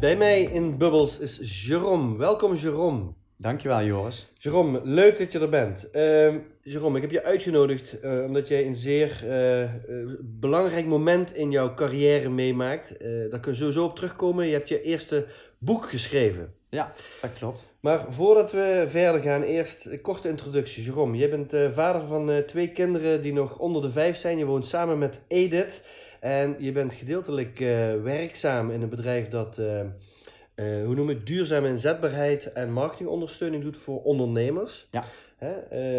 [0.00, 2.16] Bij mij in Bubbles is Jerome.
[2.16, 3.12] Welkom Jerome.
[3.36, 4.32] Dankjewel Joris.
[4.34, 5.88] Jerome, leuk dat je er bent.
[5.92, 9.70] Uh, Jerome, ik heb je uitgenodigd uh, omdat jij een zeer uh,
[10.20, 12.98] belangrijk moment in jouw carrière meemaakt.
[13.30, 14.46] daar kun je sowieso op terugkomen.
[14.46, 15.26] Je hebt je eerste
[15.58, 16.54] boek geschreven.
[16.68, 17.66] Ja, dat klopt.
[17.80, 20.82] Maar voordat we verder gaan, eerst een korte introductie.
[20.82, 24.38] Jerome, jij bent vader van twee kinderen die nog onder de vijf zijn.
[24.38, 25.82] Je woont samen met Edith.
[26.20, 27.68] En je bent gedeeltelijk uh,
[28.02, 33.78] werkzaam in een bedrijf dat, uh, uh, hoe noem ik, duurzame inzetbaarheid en marketingondersteuning doet
[33.78, 34.88] voor ondernemers.
[34.90, 35.04] Ja.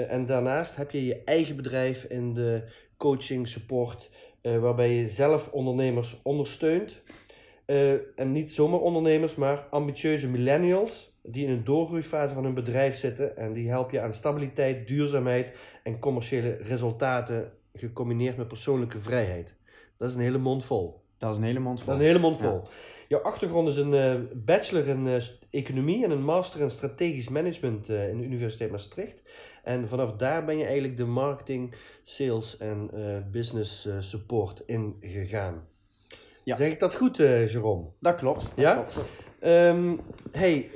[0.08, 2.64] En daarnaast heb je je eigen bedrijf in de
[2.98, 4.10] coaching, support,
[4.42, 7.02] waarbij je zelf ondernemers ondersteunt.
[8.16, 13.38] en niet zomaar ondernemers, maar ambitieuze millennials die in een doorgroeifase van hun bedrijf zitten.
[13.38, 15.52] En die help je aan stabiliteit, duurzaamheid
[15.84, 19.58] en commerciële resultaten gecombineerd met persoonlijke vrijheid.
[20.00, 21.02] Dat is een hele mond vol.
[21.18, 21.88] Dat is een hele mond vol.
[21.88, 22.62] Dat is een hele mond vol.
[23.08, 25.16] Jouw achtergrond is een uh, bachelor in uh,
[25.50, 29.22] economie en een master in strategisch management uh, in de Universiteit Maastricht.
[29.64, 32.90] En vanaf daar ben je eigenlijk de marketing, sales en
[33.32, 35.68] business support ingegaan.
[36.44, 36.56] Ja.
[36.56, 37.86] Zeg ik dat goed, Jerome?
[38.00, 38.42] Dat klopt.
[38.42, 38.74] Dat ja?
[38.74, 39.10] Klopt.
[39.42, 40.00] Um,
[40.32, 40.72] hey,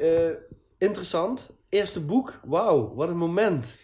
[0.77, 1.49] interessant.
[1.69, 2.39] Eerste boek.
[2.45, 3.75] Wauw, wat een moment.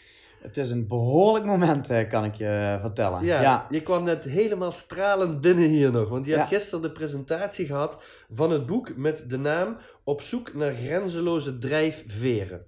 [0.42, 3.24] Het is een behoorlijk moment, eh, kan ik je vertellen.
[3.26, 6.10] Ja, je kwam net helemaal stralend binnen hier nog.
[6.10, 10.54] Want je hebt gisteren de presentatie gehad van het boek met de naam Op zoek
[10.54, 12.66] naar grenzeloze drijfveren.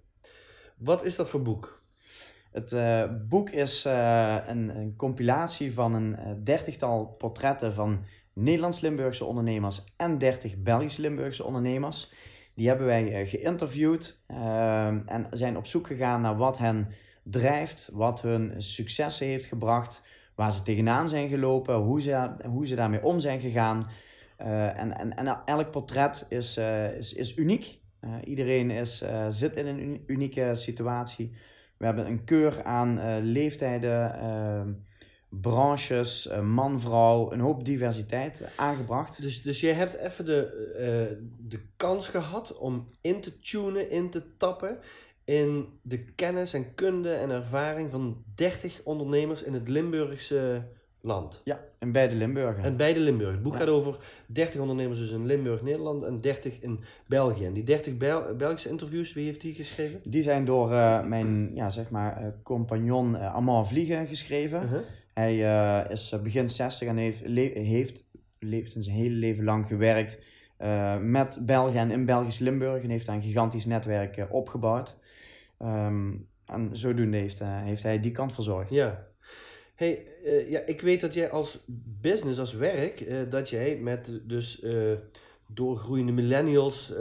[0.78, 1.82] Wat is dat voor boek?
[2.52, 8.04] Het uh, boek is uh, een, een, compilatie van een dertigtal portretten van
[8.34, 12.12] Nederlands-Limburgse ondernemers en dertig Belgisch-Limburgse ondernemers.
[12.56, 14.24] Die hebben wij geïnterviewd
[15.06, 16.88] en zijn op zoek gegaan naar wat hen
[17.24, 20.04] drijft, wat hun successen heeft gebracht,
[20.36, 23.90] waar ze tegenaan zijn gelopen, hoe ze, hoe ze daarmee om zijn gegaan.
[24.40, 27.80] Uh, en, en, en elk portret is, uh, is, is uniek.
[28.02, 31.36] Uh, iedereen is, zit in een unieke situatie.
[31.78, 34.72] We hebben een keur aan leeftijden, ehm,
[35.30, 39.22] branches, man, vrouw, een hoop diversiteit aangebracht.
[39.22, 44.38] Dus, dus jij hebt even de, de kans gehad om in te tunen, in te
[44.38, 44.78] tappen
[45.32, 50.68] in de kennis en kunde en ervaring van 30 ondernemers in het Limburgse
[51.02, 51.42] land.
[51.44, 52.64] Ja, en beide Limburgen.
[52.64, 53.32] En beide Limburg.
[53.32, 53.98] Het boek gaat over
[54.28, 57.46] 30 ondernemers dus in Limburg, Nederland en 30 in België.
[57.46, 60.00] En die 30 Bel Belgische interviews, wie heeft die geschreven?
[60.04, 64.68] Die zijn door uh, mijn, ja, zeg maar, uh, compagnon uh, Amand Vliegen geschreven.
[64.68, 64.80] -huh.
[65.14, 65.38] Hij
[65.90, 68.10] is begin 60 en heeft, le heeft,
[68.40, 70.22] leeft in zijn hele leven lang gewerkt
[71.02, 72.84] met België en in Belgisch Limburg.
[72.84, 74.98] En heeft daar een gigantisch netwerk opgebouwd.
[75.64, 78.70] Um, en zodoende heeft, uh, heeft hij die kant verzorgd.
[78.70, 79.08] Ja.
[79.76, 81.64] Hey, uh, ja, ik weet dat jij als
[82.02, 84.66] business, als werk, uh, dat jij met dus
[85.48, 86.94] doorgroeiende millennials,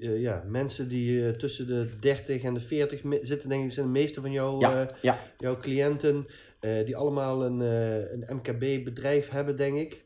[0.00, 4.20] ja, mensen die tussen de 30 en de 40 zitten, denk ik, zijn de meeste
[4.20, 5.18] van jou, ja, ja.
[5.38, 6.26] jouw cliënten,
[6.60, 10.04] die allemaal een, een MKB-bedrijf hebben, denk ik.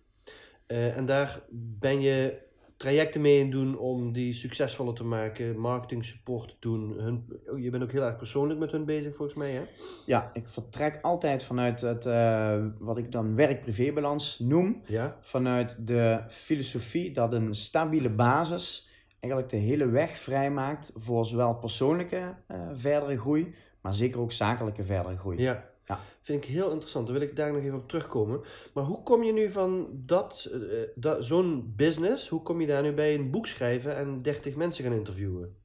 [0.67, 2.46] en daar ben je
[2.77, 6.95] trajecten mee doen om die succesvoller te maken, marketing support doen.
[6.99, 9.63] Hun, oh, je bent ook heel erg persoonlijk met hun bezig volgens mij, hè?
[10.07, 14.83] Ja, ik vertrek altijd vanuit het, uh, wat ik dan werk-privébalans noem.
[14.87, 15.17] Ja?
[15.21, 18.89] Vanuit de filosofie dat een stabiele basis
[19.21, 24.85] eigenlijk de hele weg vrijmaakt voor zowel persoonlijke uh, verdere groei, maar zeker ook zakelijke
[24.85, 25.43] verdere groei.
[25.43, 25.75] Ja.
[25.87, 25.99] Ja.
[26.23, 27.07] Vind ik heel interessant.
[27.07, 28.41] Daar wil ik daar nog even op terugkomen.
[28.75, 32.83] Maar hoe kom je nu van dat, uh, dat, zo'n business, hoe kom je daar
[32.83, 35.57] nu bij een boek schrijven en 30 mensen gaan interviewen?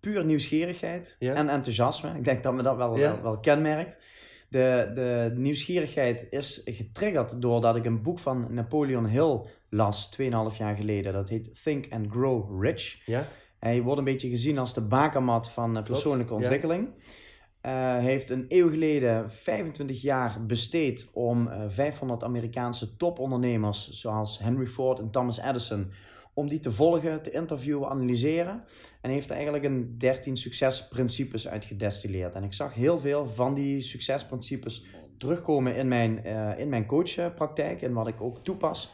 [0.00, 1.34] Puur nieuwsgierigheid ja?
[1.34, 2.16] en enthousiasme.
[2.16, 3.12] Ik denk dat me dat wel, ja?
[3.12, 3.96] wel, wel, kenmerkt.
[4.48, 9.40] De, de nieuwsgierigheid is getriggerd doordat ik een boek van Napoleon Hill
[9.70, 10.26] las 2,5
[10.58, 11.12] jaar geleden.
[11.12, 13.06] Dat heet Think and Grow Rich.
[13.06, 13.26] Ja?
[13.58, 16.88] Hij wordt een beetje gezien als de bakermat van persoonlijke ontwikkeling.
[17.66, 24.66] Uh, heeft een eeuw geleden 25 jaar besteed om uh, 500 Amerikaanse topondernemers, zoals Henry
[24.66, 25.90] Ford en Thomas Edison,
[26.34, 28.64] om die te volgen, te interviewen, analyseren.
[29.00, 32.34] En heeft er eigenlijk een 13 succesprincipes uit gedestilleerd.
[32.34, 34.84] En ik zag heel veel van die succesprincipes
[35.18, 38.92] terugkomen in mijn, uh, in mijn coachpraktijk en wat ik ook toepas.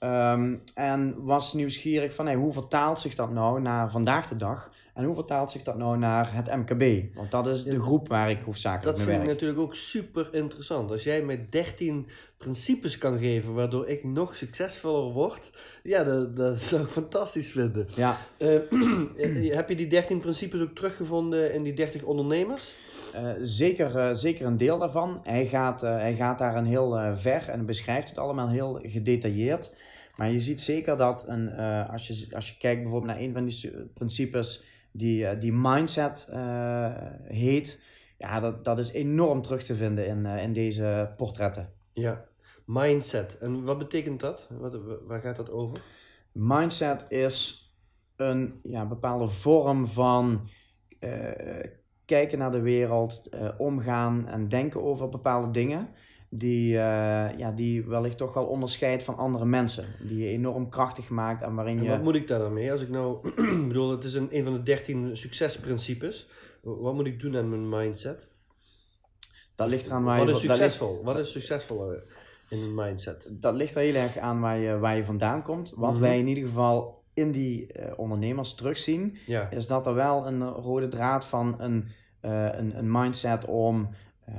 [0.00, 4.70] Ehm, en was nieuwsgierig van hey, hoe vertaalt zich dat nou naar vandaag de dag?
[4.94, 7.14] En hoe vertaalt zich dat nou naar het MKB?
[7.14, 9.32] Want dat is de groep waar ik hoofdzakelijk Dat mee vind ik werk.
[9.32, 10.90] natuurlijk ook super interessant.
[10.90, 15.50] Als jij mij 13 principes kan geven waardoor ik nog succesvoller word,
[15.82, 17.88] ja, dat, dat zou ik fantastisch vinden.
[17.94, 18.54] Ja, Eh,
[19.16, 22.74] eh, heb je die 13 principes ook teruggevonden in die 30 ondernemers?
[23.12, 25.20] Eh, zeker, zeker een deel daarvan.
[25.22, 29.74] Hij gaat, hij gaat daarin heel ver en beschrijft het allemaal heel gedetailleerd.
[30.20, 33.32] Maar je ziet zeker dat een, eh, als, je, als je kijkt bijvoorbeeld naar een
[33.32, 36.90] van die principes die, eh, die mindset eh,
[37.24, 37.80] heet,
[38.18, 41.72] ja, dat, dat is enorm terug te vinden in, in deze portretten.
[41.92, 42.24] Ja.
[42.64, 43.38] Mindset.
[43.38, 44.48] En wat betekent dat?
[44.50, 45.82] Wat, waar gaat dat over?
[46.32, 47.64] Mindset is
[48.16, 50.48] een ja, bepaalde vorm van
[52.04, 53.28] kijken naar de wereld,
[53.58, 55.88] omgaan en denken over bepaalde dingen.
[56.32, 59.84] Die, eh, ja, die wellicht toch wel onderscheidt van andere mensen.
[60.00, 61.90] Die je enorm krachtig maakt en waarin En je...
[61.90, 62.72] wat moet ik daar dan mee?
[62.72, 63.28] Als ik nou,
[63.60, 66.28] ik bedoel, het is een, een van de 13 succesprincipes.
[66.62, 68.28] Wat moet ik doen aan mijn mindset?
[69.54, 70.32] Dat ligt eraan waar Wat je...
[70.34, 71.04] is dat ligt- succesvol?
[71.04, 71.92] Wat is succesvol
[72.48, 73.28] in een mindset?
[73.30, 75.72] dat ligt er heel erg aan waar je, waar je vandaan komt.
[75.76, 76.00] Wat Mhm.
[76.00, 79.50] wij in ieder geval in die eh, ondernemers terugzien, Ja.
[79.50, 81.88] is dat er wel een rode draad van een,
[82.20, 83.88] eh, een, een mindset om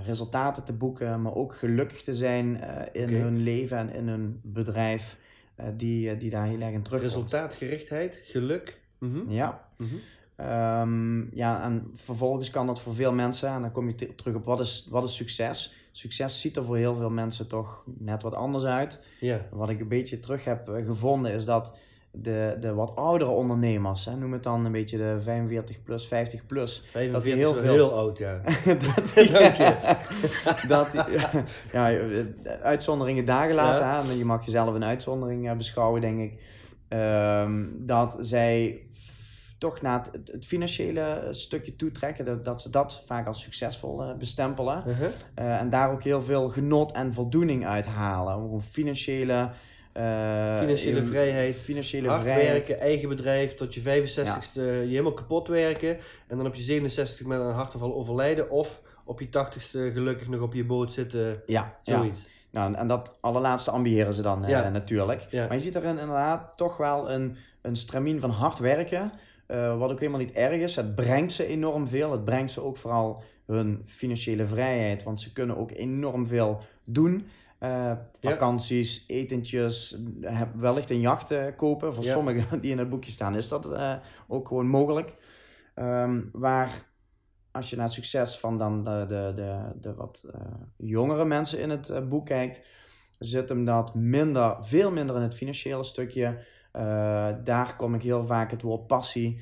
[0.06, 4.40] resultaten te boeken, maar ook gelukkig te zijn eh, in hun leven en in hun
[4.44, 5.18] bedrijf,
[5.56, 7.14] eh, die, eh, die daar heel erg in terugkomt.
[7.14, 8.80] Resultaatgerichtheid, geluk.
[8.98, 9.32] Mhm.
[9.32, 9.68] Ja.
[9.78, 9.96] Mhm.
[10.36, 14.36] Ehm, ja, en vervolgens kan dat voor veel mensen, en dan kom je te- terug
[14.36, 15.74] op wat is, wat is succes.
[15.92, 19.04] Succes ziet er voor heel veel mensen toch net wat anders uit.
[19.20, 19.46] Ja.
[19.52, 21.78] Wat ik een beetje terug heb eh, gevonden is dat
[22.12, 26.46] de, de wat oudere ondernemers, hè, noem het dan een beetje de 45 plus, 50
[26.46, 28.42] plus, 45 heel is wel veel- heel oud, ja.
[28.86, 29.76] dat, je.
[30.68, 30.92] dat
[31.72, 32.26] ja, eh,
[32.62, 34.04] uitzonderingen dagen laten, Ja.
[34.06, 36.42] hè, je mag jezelf een uitzondering eh, beschouwen, denk ik.
[36.88, 38.82] Ehm, dat zij
[39.58, 44.16] toch naar het, het financiële stukje toetrekken, dat, dat ze dat vaak als succesvol eh,
[44.18, 44.84] bestempelen.
[44.88, 45.10] Uh-huh.
[45.60, 48.34] En daar ook heel veel genot en voldoening uit halen.
[48.34, 49.50] Gewoon financiële,
[49.94, 52.52] eh, Financiële vrijheid, Financiële Hard vrijheid.
[52.52, 55.98] werken, eigen bedrijf, tot je 65ste je helemaal kapot werken.
[56.28, 58.50] En dan op je 67 met een hartaanval overlijden.
[58.50, 61.42] Of op je 80ste gelukkig nog op je boot zitten.
[61.46, 61.98] Ja, ja.
[61.98, 62.30] Zoiets.
[62.52, 65.28] Nou, en dat allerlaatste ambiëren ze dan eh, natuurlijk.
[65.32, 69.12] Maar je ziet erin inderdaad toch wel een, een stramien van hard werken.
[69.48, 70.76] eh, wat ook helemaal niet erg is.
[70.76, 72.12] Het brengt ze enorm veel.
[72.12, 75.04] Het brengt ze ook vooral hun financiële vrijheid.
[75.04, 77.28] Want ze kunnen ook enorm veel doen.
[77.62, 77.92] Eh,
[78.22, 79.98] vakanties, etentjes,
[80.56, 81.94] wellicht een jacht eh, kopen.
[81.96, 82.14] Voor Ja.
[82.14, 83.94] sommigen die in het boekje staan is dat eh,
[84.28, 85.14] ook gewoon mogelijk.
[85.76, 86.90] Ehm, waar
[87.52, 90.26] als je naar het succes van dan de, de, de, de wat
[90.78, 92.62] jongere mensen in het boek kijkt,
[93.20, 96.44] zit hem dat minder, veel minder in het financiële stukje.
[97.44, 99.42] Daar kom ik heel vaak het woord passie.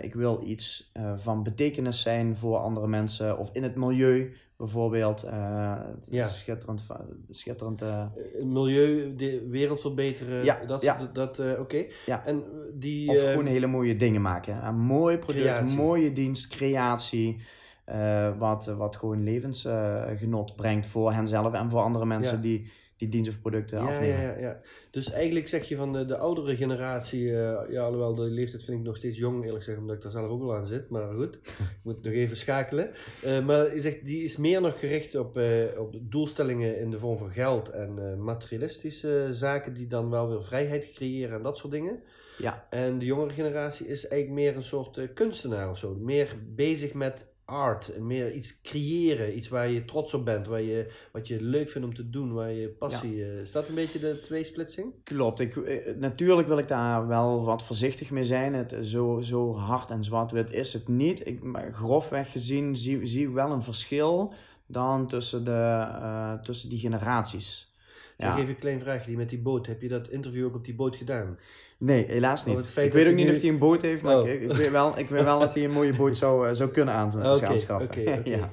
[0.00, 5.22] Ik wil iets van betekenis zijn voor andere mensen of in het milieu bijvoorbeeld.
[5.22, 6.28] Eh, Ja.
[6.28, 6.82] Schitterend.
[7.30, 10.44] schitterend eh, Het milieu, de wereld verbeteren.
[10.44, 10.96] Ja, dat, ja.
[10.96, 11.84] dat, dat, eh, oké.
[12.06, 12.24] Ja.
[12.26, 12.42] En
[12.74, 13.08] die...
[13.10, 14.66] Of eh, gewoon hele mooie dingen maken.
[14.66, 15.76] Een mooi product, Creatie.
[15.76, 17.40] mooie dienst, creatie.
[17.84, 23.30] eh, wat, wat gewoon levensgenot brengt voor henzelf en voor andere mensen die die dienst
[23.30, 24.20] of producten ja, afnemen.
[24.20, 24.60] ja, ja, ja.
[24.90, 28.78] Dus eigenlijk zeg je van de, de oudere generatie, eh, ja, alhoewel de leeftijd vind
[28.78, 30.90] ik nog steeds jong, eerlijk gezegd, omdat ik daar zelf ook wel aan zit.
[30.90, 32.90] Maar goed, ik moet nog even schakelen.
[33.22, 36.98] Eh, maar je zegt, die is meer nog gericht op, eh, op doelstellingen in de
[36.98, 41.72] vorm van geld en materialistische zaken die dan wel weer vrijheid creëren en dat soort
[41.72, 42.02] dingen.
[42.38, 42.66] Ja.
[42.70, 45.94] En de jongere generatie is eigenlijk meer een soort kunstenaar of zo.
[45.94, 50.92] Meer bezig met art, meer iets creëren, iets waar je trots op bent, waar je,
[51.12, 53.24] wat je leuk vindt om te doen, waar je passie...
[53.24, 54.92] eh, is dat een beetje de tweesplitsing?
[55.04, 55.40] Klopt.
[55.40, 58.54] Ik, eh, natuurlijk wil ik daar wel wat voorzichtig mee zijn.
[58.54, 61.26] Het, zo, zo hard en zwart-wit is het niet.
[61.26, 64.32] Ik, maar grofweg gezien zie, zie ik wel een verschil
[64.66, 67.72] dan tussen, de, eh, tussen die generaties.
[68.18, 68.36] Zeg Ja.
[68.36, 69.66] even een klein vraagje, met die boot.
[69.66, 71.38] Heb je dat interview ook op die boot gedaan?
[71.78, 72.58] Nee, helaas niet.
[72.76, 74.28] Ik weet ook niet nu- of hij een boot heeft, maar Oh.
[74.28, 76.70] ik, ik, weet wel, ik weet wel dat hij een mooie boot zou, eh, zou
[76.70, 77.74] kunnen aanschaffen.
[77.80, 78.50] oké, oké,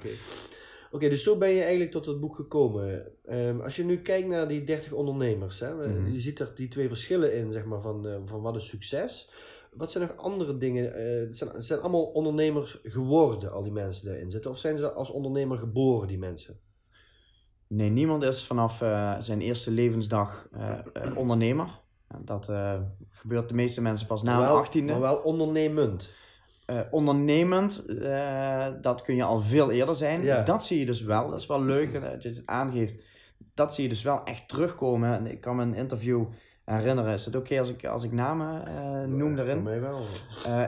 [0.92, 1.10] oké.
[1.10, 3.12] Dus zo ben je eigenlijk tot het boek gekomen.
[3.26, 6.12] Ehm, als je nu kijkt naar die 30 ondernemers, hè, Mhm.
[6.12, 9.30] je ziet er die twee verschillen in, zeg maar, van, eh, van wat is succes.
[9.74, 10.84] Wat zijn nog andere dingen?
[11.28, 14.52] het, zijn, het zijn allemaal ondernemers geworden, al die mensen die erin zitten.
[14.52, 16.60] Of zijn ze als ondernemer geboren, die mensen?
[17.68, 21.68] Nee, niemand is vanaf eh, zijn eerste levensdag eh, ondernemer.
[22.20, 22.52] Dat
[23.10, 24.92] gebeurt de meeste mensen pas na wel, achttiende.
[24.92, 26.14] Maar wel ondernemend.
[26.92, 27.86] Ondernemend,
[28.82, 30.22] dat kun je al veel eerder zijn.
[30.22, 30.42] Ja.
[30.42, 31.30] Dat zie je dus wel.
[31.30, 32.94] Dat is wel leuk dat je het aangeeft.
[33.54, 35.14] Dat zie je dus wel echt terugkomen.
[35.14, 36.26] En ik kan me een interview
[36.66, 37.14] herinneren.
[37.14, 39.56] Is het oké als, ik, als ik namen eh, noem daarin?
[39.56, 40.00] Voor mij wel.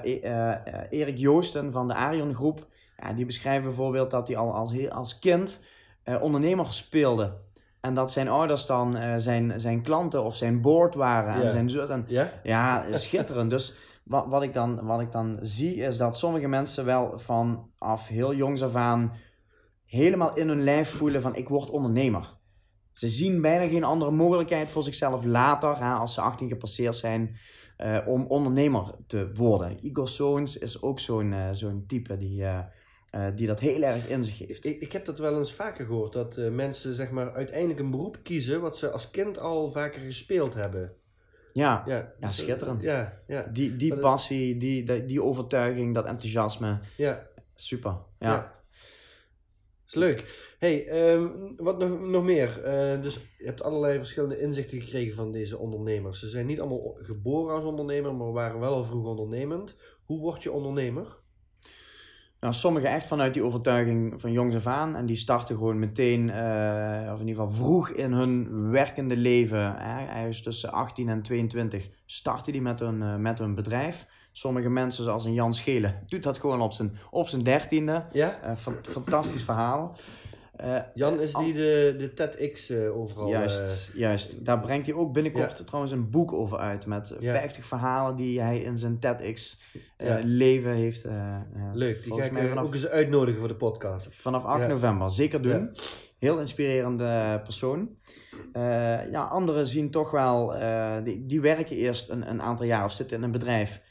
[0.03, 0.57] E-
[0.89, 2.67] Erik Joosten van de Arion Groep.
[2.97, 5.61] Ja, die beschrijft bijvoorbeeld dat hij al als, als kind
[6.07, 7.33] eh, ondernemer speelde.
[7.79, 11.43] En dat zijn ouders dan eh, zijn, zijn klanten of zijn board waren.
[11.43, 11.89] En zijn zus.
[11.89, 12.31] En, Ja?
[12.43, 13.49] ja, schitterend.
[13.49, 13.73] Dus
[14.03, 18.33] wat, wat, ik dan, wat ik dan zie is dat sommige mensen wel vanaf heel
[18.33, 19.13] jongs af aan
[19.85, 22.35] helemaal in hun lijf voelen van ik word ondernemer.
[22.93, 27.37] Ze zien bijna geen andere mogelijkheid voor zichzelf later, hè, als ze 18 gepasseerd zijn,
[27.77, 29.85] eh, om ondernemer te worden.
[29.85, 32.45] Igor Soons is ook zo'n zo'n type die,
[33.09, 34.65] eh, die dat heel erg in zich heeft.
[34.65, 37.91] Ik, ik heb dat wel eens vaker gehoord, dat eh, mensen zeg maar uiteindelijk een
[37.91, 40.93] beroep kiezen wat ze als kind al vaker gespeeld hebben.
[41.53, 42.81] Ja, Ja, Ja, schitterend.
[42.81, 47.27] Ja, ja, die, die Maar dat- passie, die, die, die overtuiging, dat enthousiasme, ja.
[47.55, 47.91] super.
[48.19, 48.31] ja.
[48.31, 48.55] Ja.
[49.87, 50.53] Is leuk.
[50.59, 52.63] Hey, ehm, wat nog, nog meer?
[52.63, 56.19] Eh, dus je hebt allerlei verschillende inzichten gekregen van deze ondernemers.
[56.19, 59.75] Ze zijn niet allemaal geboren als ondernemer, maar waren wel al vroeg ondernemend.
[60.05, 61.17] Hoe word je ondernemer?
[62.47, 64.95] Nou, sommigen echt vanuit die overtuiging van jongs af aan.
[64.95, 69.75] En die starten gewoon meteen, eh, of in ieder geval vroeg in hun werkende leven.
[69.77, 74.07] Hè, tussen 18 en 22 starten die met hun, eh, met hun bedrijf.
[74.31, 78.03] Sommige mensen, zoals een Jan Schelen, doet dat gewoon op zijn, op zijn dertiende.
[78.11, 78.39] Ja?
[78.41, 79.95] Eh, fan- fantastisch verhaal.
[80.57, 83.29] Eh, Jan is die de, de TEDx eh, overal.
[83.29, 84.45] Juist, juist.
[84.45, 85.63] Daar brengt hij ook binnenkort Ja.
[85.63, 86.85] trouwens een boek over uit.
[86.85, 87.31] Met Ja.
[87.33, 89.61] 50 verhalen die hij in zijn TEDx
[89.97, 90.19] eh, Ja.
[90.23, 91.03] leven heeft.
[91.03, 91.41] eh, eh, eh,
[91.73, 94.13] leuk, die ga volgens ik mij eh, vanaf ook eens uitnodigen voor de podcast.
[94.15, 94.67] Vanaf 8 Ja.
[94.67, 95.69] november, zeker doen.
[96.19, 97.89] Heel inspirerende persoon.
[98.53, 102.83] Eh, ja, anderen zien toch wel, eh, die, die werken eerst een, een aantal jaar
[102.83, 103.81] of zitten in een bedrijf.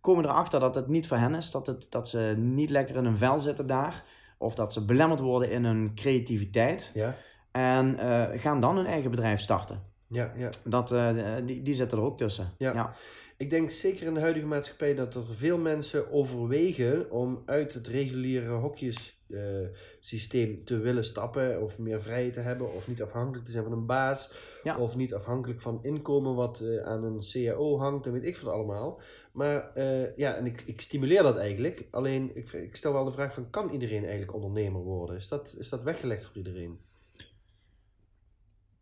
[0.00, 3.04] Komen erachter dat het niet voor hen is, dat, het, dat ze niet lekker in
[3.04, 4.04] hun vel zitten daar.
[4.42, 6.90] Of dat ze belemmerd worden in hun creativiteit.
[6.94, 7.16] Ja,
[7.52, 9.82] En eh, gaan dan hun eigen bedrijf starten.
[10.08, 10.48] ja, ja.
[10.64, 12.52] Dat, eh, die, die zitten er ook tussen.
[12.58, 12.72] Ja.
[12.72, 12.94] ja.
[13.36, 17.86] Ik denk zeker in de huidige maatschappij dat er veel mensen overwegen om uit het
[17.86, 21.62] reguliere hokjessysteem te willen stappen.
[21.62, 22.74] Of meer vrijheid te hebben.
[22.74, 24.32] Of niet afhankelijk te zijn van een baas.
[24.62, 24.78] Ja.
[24.78, 28.06] Of niet afhankelijk van inkomen wat eh, aan een CAO hangt.
[28.06, 29.00] En weet ik veel allemaal.
[29.32, 31.86] Maar eh, ja, en ik, ik stimuleer dat eigenlijk.
[31.90, 35.16] Alleen ik, ik stel wel de vraag van kan iedereen eigenlijk ondernemer worden?
[35.16, 36.80] Is dat, is dat weggelegd voor iedereen?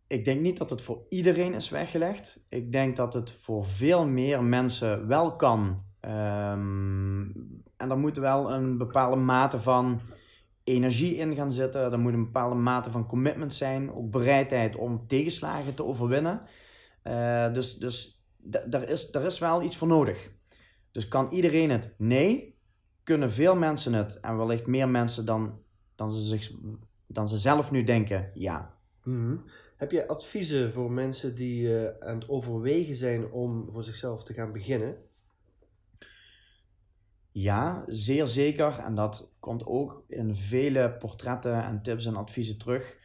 [0.06, 2.44] Ik denk niet dat het voor iedereen is weggelegd.
[2.48, 5.82] Ik denk dat het voor veel meer mensen wel kan.
[6.00, 7.20] Ehm,
[7.76, 10.00] en er moet wel een bepaalde mate van
[10.64, 11.92] energie in gaan zitten.
[11.92, 13.92] Er moet een bepaalde mate van commitment zijn.
[13.92, 16.42] Ook bereidheid om tegenslagen te overwinnen.
[17.02, 20.30] Eh, dus dus daar is, daar is wel iets voor nodig.
[20.92, 21.94] Dus kan iedereen het?
[21.96, 22.58] Nee.
[23.02, 24.20] Kunnen veel mensen het?
[24.20, 25.58] En wellicht meer mensen dan,
[25.94, 26.50] dan, ze, zich,
[27.06, 28.30] dan ze zelf nu denken?
[28.34, 28.74] Ja.
[29.04, 29.36] Mhm.
[29.76, 34.32] Heb je adviezen voor mensen die eh, aan het overwegen zijn om voor zichzelf te
[34.32, 34.96] gaan beginnen?
[37.32, 38.78] Ja, zeer zeker.
[38.78, 42.96] En dat komt ook in vele portretten en tips en adviezen terug.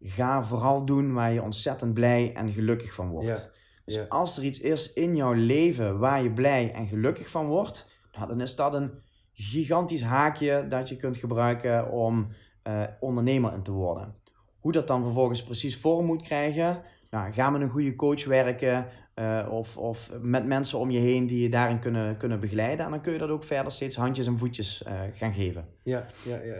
[0.00, 3.26] Ga vooral doen waar je ontzettend blij en gelukkig van wordt.
[3.26, 3.50] Ja,
[3.84, 4.06] Dus ja.
[4.08, 8.28] als er iets is in jouw leven waar je blij en gelukkig van wordt, nou,
[8.28, 8.90] dan is dat een
[9.32, 12.28] gigantisch haakje dat je kunt gebruiken om
[12.62, 14.14] eh, ondernemer in te worden.
[14.60, 18.86] Hoe dat dan vervolgens precies vorm moet krijgen, nou, ga met een goede coach werken
[19.14, 22.84] eh, of, of met mensen om je heen die je daarin kunnen, kunnen begeleiden.
[22.84, 25.68] En dan kun je dat ook verder steeds handjes en voetjes eh, gaan geven.
[25.82, 26.54] Ja, ja, ja.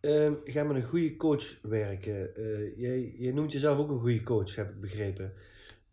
[0.00, 2.30] Ehm, ga met een goede coach werken.
[2.76, 5.32] Jij, jij noemt jezelf ook een goede coach, heb ik begrepen.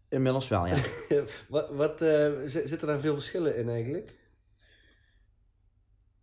[0.09, 0.75] Inmiddels wel, ja.
[1.49, 1.99] wat, wat,
[2.45, 4.17] z- zitten daar veel verschillen in eigenlijk?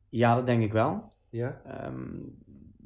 [0.09, 1.13] ja, dat denk ik wel.
[1.31, 1.61] Ja?
[1.65, 2.19] Ehm,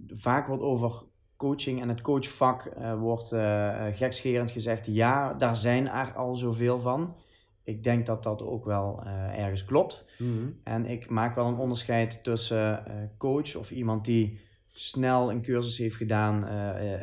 [0.06, 1.02] vaak wordt over
[1.36, 6.80] coaching en het coachvak eh, wordt eh, gekscherend gezegd, ja, daar zijn er al zoveel
[6.80, 7.16] van.
[7.62, 9.02] Ik denk dat dat ook wel
[9.34, 10.06] ergens klopt.
[10.18, 10.50] Mhm.
[10.64, 12.84] En ik maak wel een onderscheid tussen
[13.18, 16.46] coach of iemand die snel een cursus heeft gedaan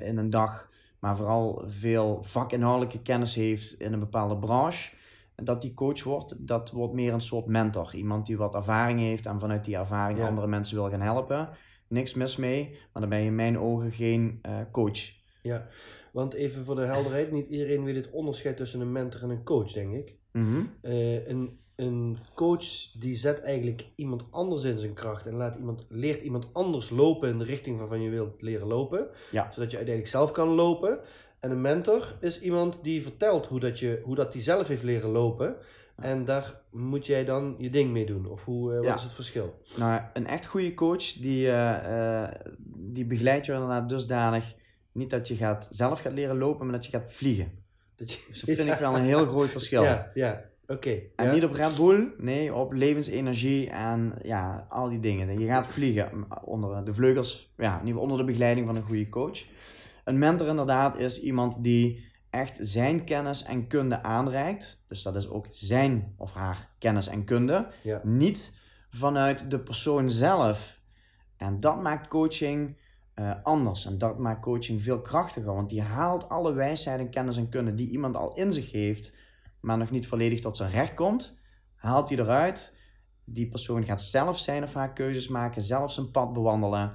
[0.01, 4.95] in een dag, maar vooral veel vakinhoudelijke kennis heeft in een bepaalde branche.
[5.35, 7.95] En dat die coach wordt, dat wordt meer een soort mentor.
[7.95, 10.27] Iemand die wat ervaring heeft en vanuit die ervaring Ja.
[10.27, 11.49] andere mensen wil gaan helpen.
[11.87, 14.99] Niks mis mee, maar dan ben je in mijn ogen geen eh, coach.
[15.41, 15.67] Ja,
[16.11, 19.43] want even voor de helderheid, niet iedereen weet het onderscheid tussen een mentor en een
[19.43, 20.15] coach, denk ik.
[20.31, 20.61] Mhm.
[20.81, 25.85] Eh, een, een coach die zet eigenlijk iemand anders in zijn kracht en laat iemand,
[25.89, 29.43] leert iemand anders lopen in de richting waarvan je wilt leren lopen, Ja.
[29.51, 30.99] zodat je uiteindelijk zelf kan lopen.
[31.39, 34.83] En een mentor is iemand die vertelt hoe dat, je, hoe dat die zelf heeft
[34.83, 35.55] leren lopen.
[35.95, 38.25] En daar moet jij dan je ding mee doen.
[38.25, 38.95] Of hoe, eh, wat Ja.
[38.95, 39.61] is het verschil?
[39.77, 42.31] Nou, een echt goede coach, die, eh, eh,
[42.75, 44.53] die begeleidt je inderdaad dusdanig.
[44.91, 47.51] Niet dat je gaat, zelf gaat leren lopen, maar dat je gaat vliegen.
[47.95, 49.83] Dat, je, Dus vind ik wel een heel groot verschil.
[49.83, 50.46] Ja, ja.
[50.67, 51.01] Oké.
[51.15, 51.31] En ja.
[51.31, 55.39] niet op Red Bull, nee, op levensenergie en ja, al die dingen.
[55.39, 58.83] Je gaat vliegen onder de vleugels, ja, in ieder geval onder de begeleiding van een
[58.83, 59.45] goede coach.
[60.03, 64.83] Een mentor inderdaad is iemand die echt zijn kennis en kunde aanreikt.
[64.87, 67.67] Dus dat is ook zijn of haar kennis en kunde.
[67.83, 68.01] Ja.
[68.03, 68.53] Niet
[68.89, 70.79] vanuit de persoon zelf.
[71.37, 72.77] En dat maakt coaching
[73.13, 73.85] eh, anders.
[73.85, 75.53] En dat maakt coaching veel krachtiger.
[75.53, 79.13] Want die haalt alle wijsheid en kennis en kunde die iemand al in zich heeft,
[79.59, 81.39] maar nog niet volledig tot zijn recht komt,
[81.75, 82.75] haalt hij eruit.
[83.25, 86.91] Die persoon gaat zelf zijn of haar keuzes maken, zelf zijn pad bewandelen,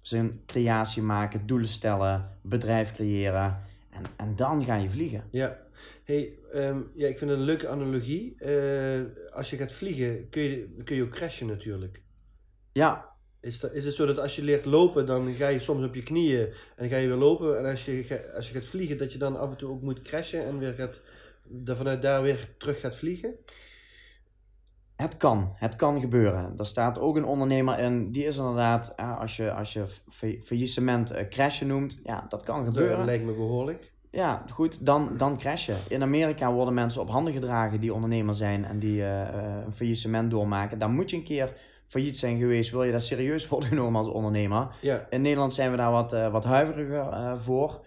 [0.00, 3.62] zijn creatie maken, doelen stellen, bedrijf creëren.
[3.90, 5.24] En, en dan ga je vliegen.
[5.30, 5.58] Ja.
[6.04, 8.34] Hey, ehm, ja, ik vind het een leuke analogie.
[8.38, 9.00] Eh,
[9.32, 12.02] als je gaat vliegen, kun je, kun je ook crashen natuurlijk.
[12.72, 15.84] Ja, Is, dat, is het zo dat als je leert lopen, dan ga je soms
[15.84, 17.58] op je knieën en dan ga je weer lopen.
[17.58, 20.02] En als je, als je gaat vliegen, dat je dan af en toe ook moet
[20.02, 21.02] crashen en weer gaat,
[21.48, 23.34] daar vanuit daar weer terug gaat vliegen?
[24.96, 26.54] Het kan, het kan gebeuren.
[26.58, 31.10] Er staat ook een ondernemer in, die is inderdaad, als je, als je fa- faillissement
[31.10, 33.04] eh, crashen noemt, ja, dat kan Dat gebeuren.
[33.04, 33.92] lijkt me behoorlijk.
[34.10, 35.76] Ja, goed, dan, dan crash je.
[35.88, 39.28] In Amerika worden mensen op handen gedragen die ondernemer zijn en die eh,
[39.64, 40.78] een faillissement doormaken.
[40.78, 41.52] Dan moet je een keer
[41.86, 44.68] failliet zijn geweest, wil je daar serieus worden genomen als ondernemer.
[44.80, 47.84] Ja, In Nederland zijn we daar wat, eh, wat huiveriger voor.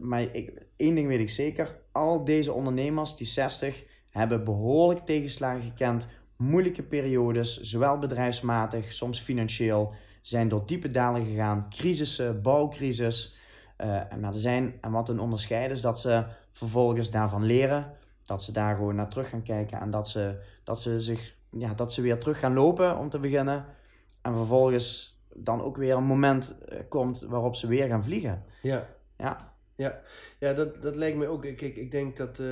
[0.00, 5.62] Maar ik, één ding weet ik zeker, al deze ondernemers, die 60, hebben behoorlijk tegenslagen
[5.62, 6.08] gekend.
[6.36, 11.66] Moeilijke periodes, zowel bedrijfsmatig, soms financieel, zijn door diepe dalen gegaan.
[11.70, 13.36] Crisissen, bouwcrisis.
[13.76, 17.92] Eh, en, maar zijn, en wat hun onderscheidt is dat ze vervolgens daarvan leren.
[18.22, 21.74] Dat ze daar gewoon naar terug gaan kijken en dat ze, dat ze, zich, ja,
[21.74, 23.64] dat ze weer terug gaan lopen om te beginnen.
[24.22, 28.44] En vervolgens dan ook weer een moment eh, komt waarop ze weer gaan vliegen.
[28.62, 28.86] ja.
[29.16, 30.00] Ja, Ja,
[30.38, 31.42] ja dat, dat lijkt me ook.
[31.42, 32.46] Kijk, ik denk dat eh,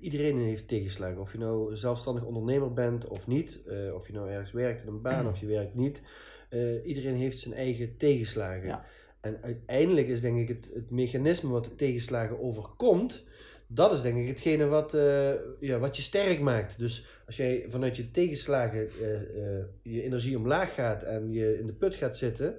[0.00, 1.20] iedereen heeft tegenslagen.
[1.20, 3.62] Of je nou zelfstandig ondernemer bent of niet.
[3.66, 6.02] eh, of je nou ergens werkt in een baan of je werkt niet.
[6.48, 8.66] eh, iedereen heeft zijn eigen tegenslagen.
[8.66, 8.84] Ja.
[9.20, 13.24] En uiteindelijk is denk ik het, het mechanisme wat de tegenslagen overkomt.
[13.66, 14.96] Dat is denk ik hetgene wat,
[15.60, 16.78] ja, wat je sterk maakt.
[16.78, 18.88] Dus als jij vanuit je tegenslagen
[19.82, 22.54] je energie omlaag gaat en je in de put gaat zitten.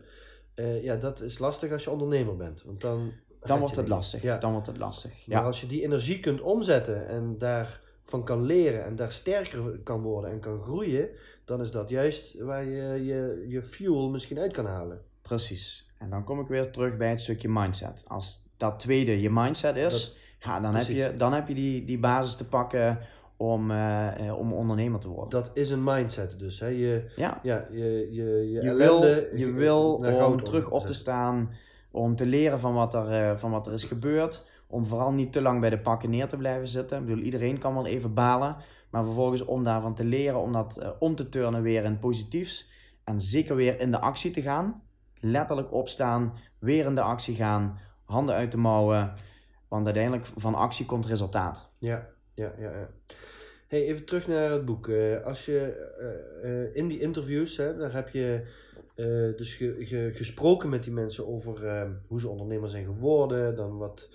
[0.82, 2.64] ja, dat is lastig als je ondernemer bent.
[2.64, 3.14] Want dan
[3.46, 4.22] dan wordt het lastig.
[4.22, 4.38] Ja.
[4.38, 5.28] Dan wordt het lastig.
[5.28, 10.02] Maar als je die energie kunt omzetten en daarvan kan leren en daar sterker kan
[10.02, 11.10] worden en kan groeien,
[11.46, 15.02] dan is dat juist waar je je, je fuel misschien uit kan halen.
[15.22, 15.92] precies.
[15.98, 18.04] En dan kom ik weer terug bij het stukje mindset.
[18.08, 22.00] Als dat tweede je mindset is, ja, dan, heb je, dan heb je die, die
[22.00, 23.00] basis te pakken
[23.38, 25.30] om, eh, om ondernemer te worden.
[25.30, 26.60] Dat is een mindset dus.
[26.60, 26.68] Hè?
[26.68, 29.94] Je, ja, ja, je, je, je, je ellende wil, je wil
[30.26, 31.52] om terug op te staan,
[31.94, 34.46] om te leren van wat, er, eh, van wat er is gebeurd.
[34.68, 37.00] Om vooral niet te lang bij de pakken neer te blijven zitten.
[37.00, 38.56] Ik bedoel, iedereen kan wel even balen.
[38.90, 42.70] Maar vervolgens om daarvan te leren, om dat eh, om te turnen weer in positiefs.
[43.04, 44.82] En zeker weer in de actie te gaan.
[45.20, 47.78] Letterlijk opstaan, weer in de actie gaan.
[48.06, 49.14] Handen uit de mouwen.
[49.68, 51.70] Want uiteindelijk van actie komt resultaat.
[51.80, 52.70] Ja, ja, ja.
[52.70, 52.88] ja.
[53.74, 54.88] Hey, even terug naar het boek.
[54.88, 55.60] Eh, als je
[56.00, 58.46] eh, eh, in die interviews, hè, daar heb je
[59.38, 63.56] dus ge- ge- gesproken met die mensen over eh, hoe ze ondernemer zijn geworden.
[63.56, 64.10] Dan wat,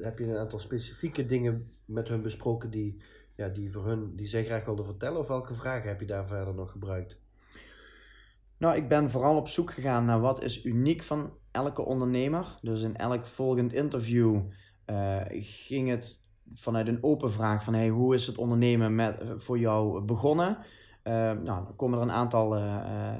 [0.00, 3.00] heb je een aantal specifieke dingen met hun besproken die,
[3.36, 5.18] ja, die voor hun, die zij graag wilden vertellen.
[5.18, 7.20] Of welke vragen heb je daar verder nog gebruikt?
[8.58, 12.58] Nou, ik ben vooral op zoek gegaan naar wat is uniek van elke ondernemer.
[12.62, 14.40] Dus in elk volgend interview
[15.40, 19.58] ging het vanuit een open vraag van hey, hoe is het ondernemen met, eh, voor
[19.58, 20.58] jou begonnen?
[21.02, 22.62] Eh, nou, dan komen er een aantal, eh,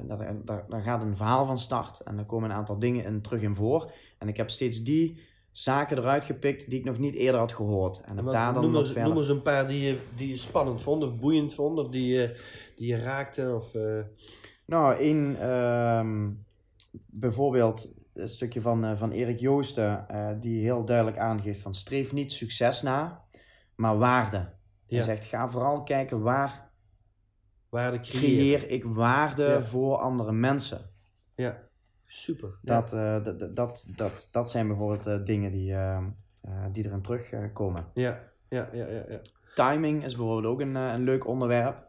[0.03, 3.21] daar, daar, daar gaat een verhaal van start en er komen een aantal dingen in,
[3.21, 3.91] terug in voor.
[4.17, 5.19] En ik heb steeds die
[5.51, 8.01] zaken eruit gepikt die ik nog niet eerder had gehoord.
[8.01, 9.07] En heb daar dan noem, eens, verder...
[9.07, 12.07] noem eens een paar die je, die je spannend vond of boeiend vond of die
[12.07, 12.39] je,
[12.75, 13.53] die je raakte.
[13.55, 13.71] Of,
[14.65, 16.29] Nou, één, ehm,
[17.05, 22.13] bijvoorbeeld een stukje van, eh, van Erik Joosten, eh, die heel duidelijk aangeeft van streef
[22.13, 23.23] niet succes na,
[23.75, 24.55] maar waarde.
[24.87, 26.67] Hij zegt, ga vooral kijken waar
[27.69, 29.63] waarde creëer ik waarde Ja.
[29.63, 30.79] voor andere mensen.
[31.35, 31.57] Ja,
[32.05, 32.57] super.
[32.61, 35.97] Dat, eh, dat, dat, dat, dat, zijn bijvoorbeeld dingen die, eh,
[36.41, 37.85] eh, die erin terugkomen.
[37.93, 39.03] Ja, ja, ja, ja.
[39.09, 39.21] ja.
[39.55, 41.85] Timing is bijvoorbeeld ook een, een leuk onderwerp.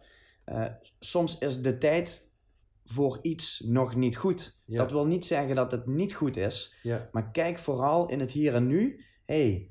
[0.98, 2.27] Soms is de tijd
[2.90, 4.60] voor iets nog niet goed.
[4.64, 4.76] Ja.
[4.76, 7.08] Dat wil niet zeggen dat het niet goed is, ja.
[7.12, 9.04] maar kijk vooral in het hier en nu.
[9.24, 9.70] hey,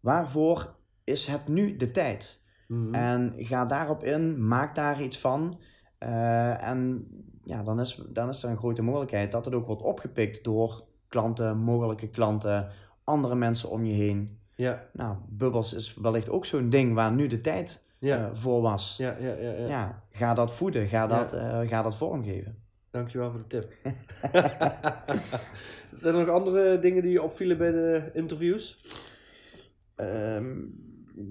[0.00, 2.42] waarvoor is het nu de tijd?
[2.66, 2.94] Mhm.
[2.94, 5.60] En ga daarop in, maak daar iets van.
[5.98, 7.06] Eh, en
[7.44, 10.84] ja, dan is, dan is er een grote mogelijkheid dat het ook wordt opgepikt door
[11.08, 12.68] klanten, mogelijke klanten,
[13.04, 14.38] andere mensen om je heen.
[14.54, 18.62] Ja, Nou, bubbels is wellicht ook zo'n ding waar nu de tijd ja, eh, voor
[18.62, 18.96] was.
[18.96, 19.66] ja, ja, ja, ja.
[19.68, 22.62] Ja, ga dat voeden, ga dat, eh, ga dat vormgeven.
[22.90, 23.72] Dankjewel voor de tip.
[26.00, 28.84] Zijn er nog andere dingen die je opvielen bij de interviews?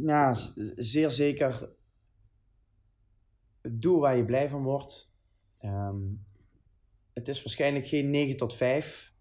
[0.06, 1.70] Ja, z- zeer zeker.
[3.62, 5.12] Doe waar je blij van wordt.
[5.60, 5.96] Ehm,
[7.14, 9.14] het is waarschijnlijk geen 9 tot 5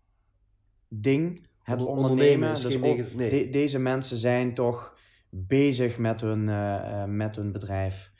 [0.88, 1.46] ding.
[1.62, 2.54] Het Onder- ondernemen.
[2.54, 3.14] Dus nee.
[3.30, 4.95] de- deze mensen zijn toch
[5.37, 8.12] bezig met hun, eh, eh, met hun bedrijf.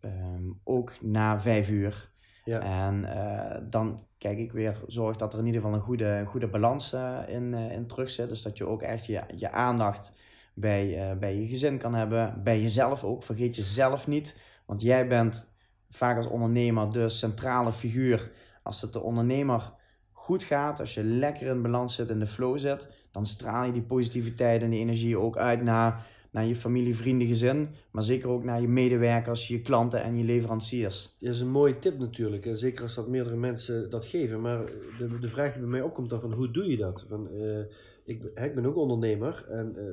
[0.00, 2.10] Ehm, ook na vijf uur.
[2.44, 2.60] Ja.
[2.60, 6.26] En eh, dan kijk ik weer, zorg dat er in ieder geval een goede, een
[6.26, 6.92] goede balans
[7.26, 8.28] in, in terug zit.
[8.28, 10.12] Dus dat je ook echt je, je aandacht
[10.54, 12.40] bij, bij je gezin kan hebben.
[12.42, 13.22] Bij jezelf ook.
[13.22, 14.40] Vergeet jezelf niet.
[14.66, 15.54] Want jij bent
[15.90, 18.30] vaak als ondernemer de centrale figuur.
[18.62, 19.72] Als het de ondernemer
[20.12, 23.72] goed gaat, als je lekker in balans zit, in de flow zit, dan straal je
[23.72, 27.68] die positiviteit en die energie ook uit naar, naar je familie, vrienden, gezin.
[27.90, 31.16] Maar zeker ook naar je medewerkers, je klanten en je leveranciers.
[31.20, 32.46] Dat is een mooie tip natuurlijk.
[32.46, 34.40] En zeker als dat meerdere mensen dat geven.
[34.40, 34.64] Maar
[34.98, 37.06] de, de vraag die bij mij opkomt dan van hoe doe je dat?
[37.08, 37.60] Van, eh,
[38.04, 39.46] ik, ik ben ook ondernemer.
[39.48, 39.84] En eh,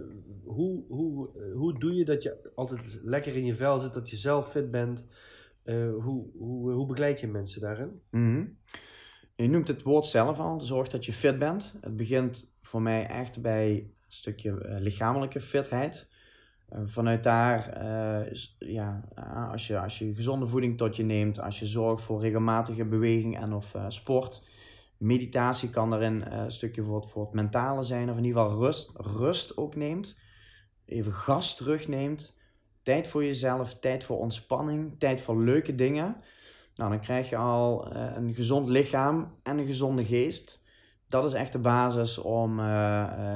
[0.43, 4.09] hoe, hoe, eh, hoe doe je dat je altijd lekker in je vel zit, dat
[4.09, 5.05] je zelf fit bent?
[6.01, 8.01] Hoe, hoe, hoe begeleid je mensen daarin?
[8.11, 8.45] Mhm.
[9.35, 11.77] Je noemt het woord zelf al, zorg dat je fit bent.
[11.81, 16.09] Het begint voor mij echt bij een stukje lichamelijke fitheid.
[16.75, 21.39] Eh, vanuit daar, eh, ja, ah, als, je, als je gezonde voeding tot je neemt,
[21.39, 24.43] als je zorgt voor regelmatige beweging en of eh, sport.
[24.97, 28.57] Meditatie kan daarin een stukje voor het, voor het mentale zijn, of in ieder geval
[28.57, 30.19] rust, rust ook neemt.
[30.85, 32.37] Even gas terugneemt.
[32.83, 36.15] Tijd voor jezelf, tijd voor ontspanning, tijd voor leuke dingen.
[36.75, 40.63] Nou, dan krijg je al een gezond lichaam en een gezonde geest.
[41.07, 42.59] Dat is echt de basis om,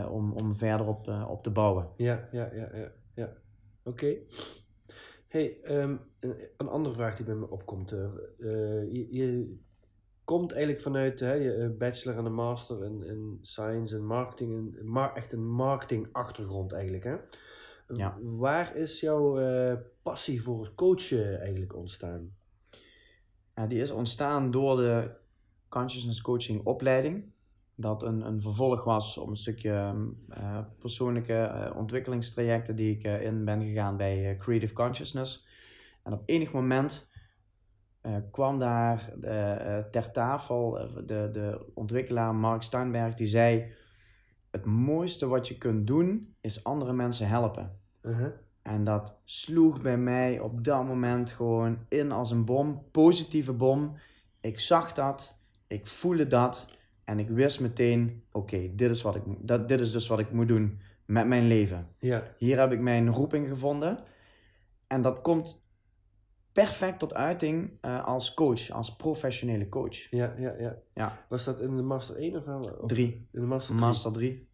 [0.09, 1.87] om, om verder op, op te bouwen.
[1.97, 2.91] Ja, ja, ja.
[3.83, 4.17] Oké.
[5.27, 5.95] Hey, ehm,
[6.57, 7.91] een, andere vraag die bij me opkomt.
[7.91, 8.03] eh,
[8.39, 9.57] eh, je, je
[10.23, 14.77] komt eigenlijk vanuit hè, je eh, bachelor en een master in, in science en marketing.
[14.77, 17.03] En, ma- echt een marketing achtergrond eigenlijk.
[17.03, 17.15] Hè?
[17.93, 18.17] Ja.
[18.21, 19.39] Waar is jouw
[20.01, 22.35] passie voor het coachen eigenlijk ontstaan?
[23.55, 25.11] Ja, die is ontstaan door de
[25.69, 27.31] Consciousness Coaching opleiding.
[27.81, 29.95] Dat een, een vervolg was op een stukje
[30.29, 35.47] eh, persoonlijke eh, ontwikkelingstrajecten die ik eh, in ben gegaan bij Creative Consciousness.
[36.03, 37.07] En op enig moment
[38.31, 39.13] kwam daar
[39.91, 40.71] ter tafel
[41.05, 43.71] de, de ontwikkelaar Mark Steinberg die zei:
[44.51, 47.79] Het mooiste wat je kunt doen is andere mensen helpen.
[48.01, 48.31] Uh-huh.
[48.61, 53.97] En dat sloeg bij mij op dat moment gewoon in als een bom, positieve bom.
[54.41, 56.78] Ik zag dat, ik voelde dat
[57.09, 60.31] en ik wist meteen: oké, dit is wat ik dat dit is dus wat ik
[60.31, 61.87] moet doen met mijn leven.
[61.99, 63.97] Ja, Hier heb ik mijn roeping gevonden.
[64.87, 65.67] En dat komt
[66.51, 70.09] perfect tot uiting eh, als coach, als professionele coach.
[70.09, 70.77] ja, ja, ja.
[70.93, 71.25] Ja.
[71.29, 73.85] Was dat in de Master 1 of, of Drie, in de Master 3?
[73.87, 74.47] master drie.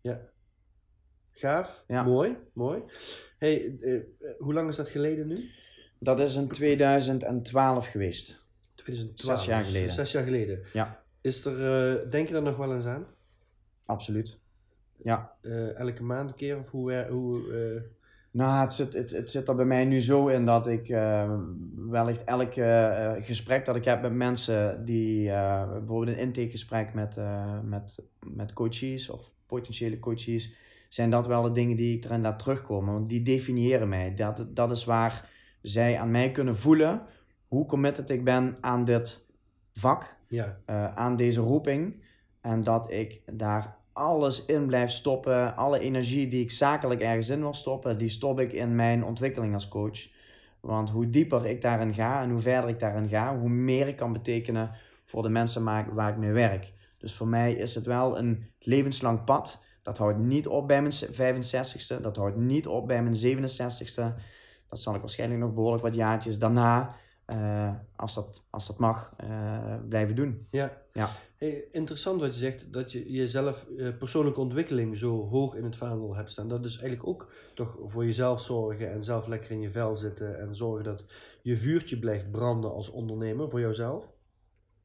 [1.32, 2.04] Gaaf, Ja.
[2.04, 2.82] mooi, mooi.
[3.38, 4.02] Hey, eh, eh,
[4.38, 5.50] hoe lang is dat geleden nu?
[6.00, 8.46] Dat is in 2012 geweest.
[8.76, 9.38] 2012.
[9.38, 9.92] Zes jaar geleden.
[9.92, 10.60] Zes jaar geleden.
[10.74, 11.05] Ja.
[11.26, 13.06] Is er, eh, denk je daar nog wel eens aan?
[13.86, 14.40] Absoluut.
[14.98, 15.32] Ja.
[15.42, 16.60] Eh, elke maand een keer?
[16.60, 17.82] Of hoe, hoe eh,
[18.32, 21.38] Nou, het zit, het, het zit er bij mij nu zo in dat ik eh,
[21.76, 22.54] wellicht elk
[23.26, 27.18] gesprek dat ik heb met mensen die bijvoorbeeld een intakegesprek met,
[27.64, 30.56] met, met coaches of potentiële coaches,
[30.90, 32.94] zijn dat wel de dingen die ik erin laat terugkomen.
[32.94, 34.14] Want die definiëren mij.
[34.14, 35.30] Dat, dat is waar
[35.62, 37.02] zij aan mij kunnen voelen
[37.48, 39.26] hoe committed ik ben aan dit
[39.74, 42.04] vak ja, eh, aan deze roeping.
[42.42, 45.56] En dat ik daar alles in blijf stoppen.
[45.56, 49.54] Alle energie die ik zakelijk ergens in wil stoppen, die stop ik in mijn ontwikkeling
[49.54, 50.08] als coach.
[50.60, 53.96] Want hoe dieper ik daarin ga en hoe verder ik daarin ga, hoe meer ik
[53.96, 54.72] kan betekenen
[55.06, 56.74] voor de mensen waar ik mee werk.
[56.98, 59.64] Dus voor mij is het wel een levenslang pad.
[59.82, 64.22] Dat houdt niet op bij mijn 65ste, dat houdt niet op bij mijn 67ste.
[64.70, 66.96] Dat zal ik waarschijnlijk nog behoorlijk wat jaartjes daarna,
[67.26, 70.48] eh, als, dat, als dat mag, eh, blijven doen.
[70.52, 70.84] ja.
[70.94, 71.10] Ja.
[71.38, 75.76] Hey, interessant wat je zegt, dat je jezelf eh, persoonlijke ontwikkeling zo hoog in het
[75.76, 76.48] vaandel hebt staan.
[76.48, 80.40] Dat is eigenlijk ook toch voor jezelf zorgen en zelf lekker in je vel zitten.
[80.40, 81.06] En zorgen dat
[81.42, 84.14] je vuurtje blijft branden als ondernemer voor jouzelf.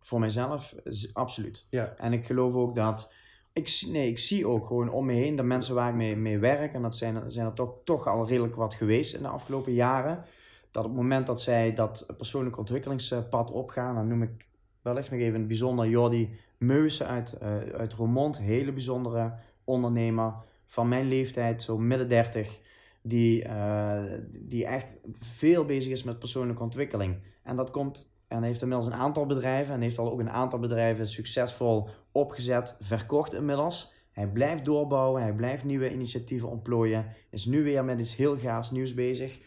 [0.01, 0.75] Voor mijzelf,
[1.13, 1.67] absoluut.
[1.71, 3.13] Ja, En ik geloof ook dat.
[3.53, 6.17] Ik, zie- nee, ik zie ook gewoon om me heen de mensen waar ik mee,
[6.17, 6.73] mee werk.
[6.75, 9.73] En dat zijn, er- zijn er toch, toch al redelijk wat geweest in de afgelopen
[9.73, 10.25] jaren.
[10.71, 13.95] Dat op het moment dat zij dat persoonlijk ontwikkelingspad opgaan.
[13.95, 14.47] Dan noem ik
[14.83, 18.39] wellicht nog even het bijzonder Jordi Meusen uit, eh, uit Roermond.
[18.39, 19.33] Hele bijzondere
[19.65, 20.35] ondernemer.
[20.71, 22.59] van mijn leeftijd, zo midden 30,
[23.03, 24.03] die, eh,
[24.33, 27.17] die echt veel bezig is met persoonlijke ontwikkeling.
[27.43, 30.59] En dat komt, en heeft inmiddels een aantal bedrijven, en heeft al ook een aantal
[30.59, 33.93] bedrijven succesvol opgezet, verkocht inmiddels.
[34.13, 38.71] Hij blijft doorbouwen, hij blijft nieuwe initiatieven ontplooien, is nu weer met iets heel gaafs
[38.71, 39.39] nieuws bezig.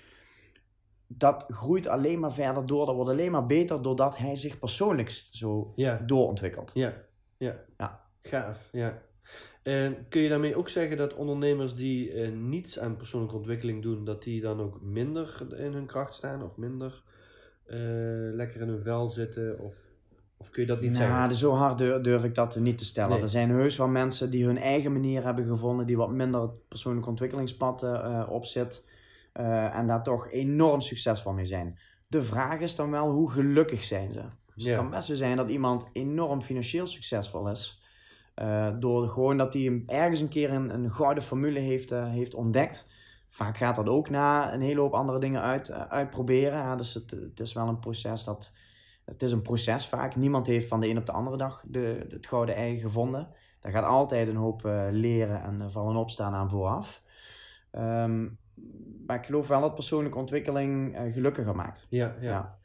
[1.18, 5.10] Dat groeit alleen maar verder door, dat wordt alleen maar beter doordat hij zich persoonlijk
[5.10, 6.72] zo Ja, doorontwikkelt.
[6.74, 6.94] ja,
[7.38, 7.56] ja.
[7.78, 8.02] Ja.
[8.22, 9.02] Gaaf, ja.
[10.10, 14.24] Kun je daarmee ook zeggen dat ondernemers die eh, niets aan persoonlijke ontwikkeling doen, dat
[14.24, 17.04] die dan ook minder in hun kracht staan of minder
[17.66, 17.78] eh,
[18.34, 19.60] lekker in hun vel zitten?
[19.60, 19.76] Of,
[20.38, 21.30] of kun je dat niet nou, zeggen?
[21.30, 23.12] dus zo hard durf, durf ik dat niet te stellen.
[23.12, 23.22] Nee.
[23.22, 26.68] Er zijn heus wel mensen die hun eigen manier hebben gevonden, die wat minder het
[26.68, 28.92] persoonlijk ontwikkelingspad eh, op zit.
[29.34, 31.80] Eh, en daar toch enorm succesvol mee zijn.
[32.08, 34.22] De vraag is dan wel, hoe gelukkig zijn ze?
[34.56, 34.70] Dus Ja.
[34.72, 37.82] Het kan best zo zijn dat iemand enorm financieel succesvol is.
[38.34, 42.34] eh, door gewoon dat hij ergens een keer een, een gouden formule heeft, eh, heeft
[42.34, 42.88] ontdekt.
[43.30, 46.58] Vaak gaat dat ook na een hele hoop andere dingen uit, uitproberen.
[46.58, 48.54] Ja, dus het, het is wel een proces dat...
[49.06, 50.16] Het is een proces vaak.
[50.16, 53.28] Niemand heeft van de een op de andere dag de, het gouden ei gevonden.
[53.60, 57.02] Daar gaat altijd een hoop leren en vallen opstaan aan vooraf.
[57.72, 58.28] Ehm,
[59.06, 61.86] maar ik geloof wel dat persoonlijke ontwikkeling eh, gelukkiger maakt.
[61.90, 62.30] Ja, ja.
[62.30, 62.58] Ja.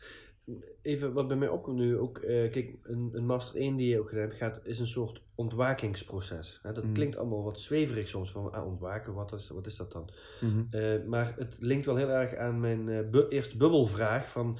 [0.82, 3.98] Even wat bij mij opkomt nu ook, eh, kijk, een, een Master 1 die je
[4.00, 6.58] ook gedaan hebt, gaat, is een soort ontwakingsproces.
[6.62, 6.72] Hè?
[6.72, 6.92] Dat Mm.
[6.92, 10.10] klinkt allemaal wat zweverig soms, van ah, ontwaken, wat is, wat is dat dan?
[10.40, 10.62] Mhm.
[10.70, 14.58] Eh, maar het linkt wel heel erg aan mijn bu- eerste bubbelvraag van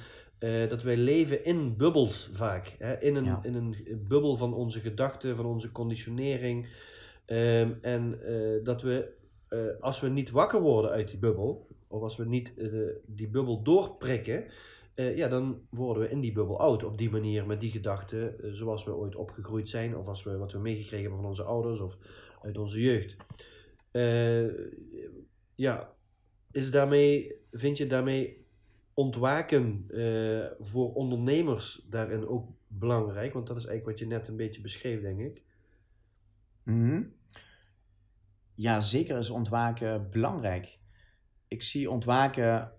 [0.69, 2.75] dat wij leven in bubbels vaak.
[2.77, 2.99] Hè?
[3.01, 3.39] In, een, Ja.
[3.43, 3.75] in een
[4.07, 6.67] bubbel van onze gedachten, van onze conditionering.
[7.25, 8.19] Ehm, en
[8.63, 9.11] dat we,
[9.49, 12.69] eh, als we niet wakker worden uit die bubbel, of als we niet eh,
[13.05, 14.45] die bubbel doorprikken,
[14.93, 16.83] eh, ja, dan worden we in die bubbel oud.
[16.83, 20.51] Op die manier, met die gedachten, zoals we ooit opgegroeid zijn, of als we wat
[20.51, 21.97] we meegekregen hebben van onze ouders of
[22.41, 23.15] uit onze jeugd.
[25.55, 25.93] Ja,
[26.51, 28.45] is daarmee, vind je daarmee
[28.93, 29.85] ontwaken
[30.59, 33.33] voor ondernemers daarin ook belangrijk?
[33.33, 35.41] Want dat is eigenlijk wat je net een beetje beschreef, denk ik.
[36.63, 37.01] Mhm.
[38.61, 40.79] Ja, zeker is ontwaken belangrijk.
[41.47, 42.71] Ik zie ontwaken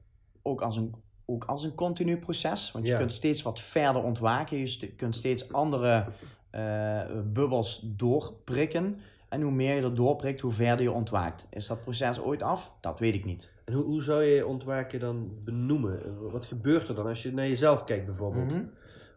[0.43, 0.95] ook als een,
[1.27, 2.73] ook als een continu proces.
[2.73, 2.99] Want je Ja.
[2.99, 4.59] kunt steeds wat verder ontwaken.
[4.59, 6.07] Je kunt steeds andere
[6.51, 8.99] eh, bubbels doorprikken.
[9.29, 11.47] En hoe meer je er doorprikt, hoe verder je ontwaakt.
[11.51, 12.73] Is dat proces ooit af?
[12.81, 13.53] Dat weet ik niet.
[13.65, 16.31] En hoe, hoe zou je ontwaken dan benoemen?
[16.31, 18.53] Wat gebeurt er dan als je naar jezelf kijkt bijvoorbeeld?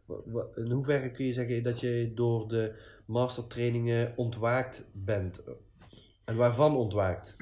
[0.05, 5.43] Wa- wa- In hoeverre kun je zeggen dat je door de mastertrainingen ontwaakt bent?
[6.25, 7.35] En waarvan ontwaakt?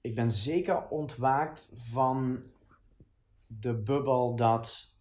[0.00, 2.42] Ik ben zeker ontwaakt van
[3.46, 4.94] de bubbel dat,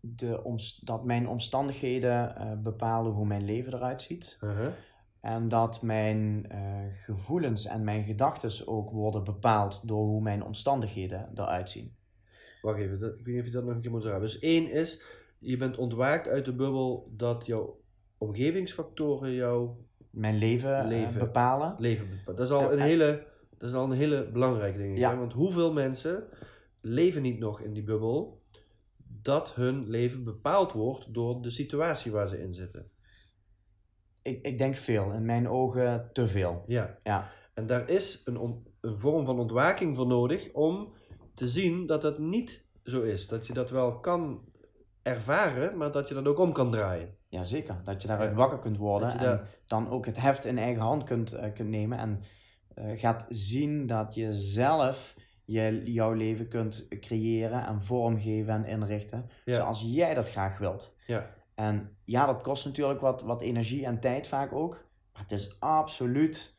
[0.00, 4.38] de dat mijn omstandigheden eh, bepalen hoe mijn leven eruit ziet.
[4.40, 4.72] Uh-huh.
[5.20, 11.30] En dat mijn eh, gevoelens en mijn gedachten ook worden bepaald door hoe mijn omstandigheden
[11.34, 11.96] eruit zien.
[12.62, 14.26] Wacht even, dat, ik weet niet of je dat nog een keer moet herhalen.
[14.26, 15.02] Dus één is,
[15.38, 17.80] je bent ontwaakt uit de bubbel dat jouw
[18.18, 19.85] omgevingsfactoren jouw
[20.16, 21.18] Mijn leven, eh, Leven.
[21.18, 21.74] bepalen.
[21.78, 22.36] leven bepalen.
[22.36, 23.26] Dat is al Ja, een en- hele,
[23.58, 24.98] dat is al een hele belangrijke ding.
[24.98, 25.16] Ja.
[25.16, 26.24] Want hoeveel mensen
[26.80, 28.42] leven niet nog in die bubbel
[29.22, 32.90] dat hun leven bepaald wordt door de situatie waar ze in zitten?
[34.22, 36.64] Ik, ik denk veel, in mijn ogen te veel.
[36.66, 36.98] Ja.
[37.02, 37.30] Ja.
[37.54, 40.92] En daar is een, on- een vorm van ontwaking voor nodig om
[41.34, 43.28] te zien dat dat niet zo is.
[43.28, 44.44] Dat je dat wel kan
[45.02, 47.14] ervaren, maar dat je dat ook om kan draaien.
[47.28, 50.44] Jazeker, dat je daaruit wakker kunt worden Dat je en daar- dan ook het heft
[50.44, 52.22] in eigen hand kunt, eh, kunt nemen en
[52.74, 59.30] eh, gaat zien dat je zelf je, jouw leven kunt creëren en vormgeven en inrichten
[59.44, 59.54] Ja.
[59.54, 60.96] zoals jij dat graag wilt.
[61.06, 61.30] Ja.
[61.54, 65.56] En ja, dat kost natuurlijk wat, wat energie en tijd vaak ook, maar het is
[65.60, 66.56] absoluut,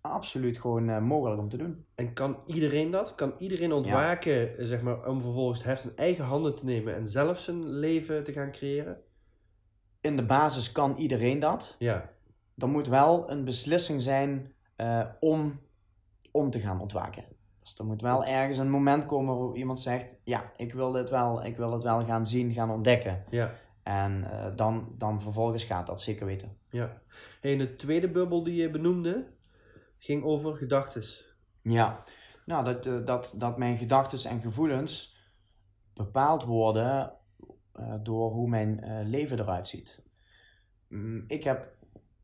[0.00, 1.84] absoluut gewoon eh, mogelijk om te doen.
[1.94, 3.14] En kan iedereen dat?
[3.14, 7.08] Kan iedereen ontwaken, zeg maar, om vervolgens het heft in eigen handen te nemen en
[7.08, 9.00] zelf zijn leven te gaan creëren?
[10.00, 11.76] In de basis kan iedereen dat.
[11.78, 12.10] Ja,
[12.58, 15.60] er moet wel een beslissing zijn eh, om,
[16.30, 17.24] om te gaan ontwaken.
[17.60, 21.10] Dus er moet wel ergens een moment komen waarop iemand zegt: Ja, ik wil dit
[21.10, 23.24] wel, ik wil het wel gaan zien, gaan ontdekken.
[23.30, 26.56] ja, En eh, dan, dan vervolgens gaat dat zeker weten.
[26.70, 27.00] ja.
[27.40, 29.26] Hey, en de tweede bubbel die je benoemde,
[29.98, 31.36] ging over gedachtes.
[31.62, 32.02] Ja,
[32.44, 35.16] nou, dat, eh, dat, dat mijn gedachten en gevoelens
[35.94, 37.12] bepaald worden
[38.02, 40.02] door hoe mijn leven eruit ziet.
[40.88, 41.77] Mm, ik heb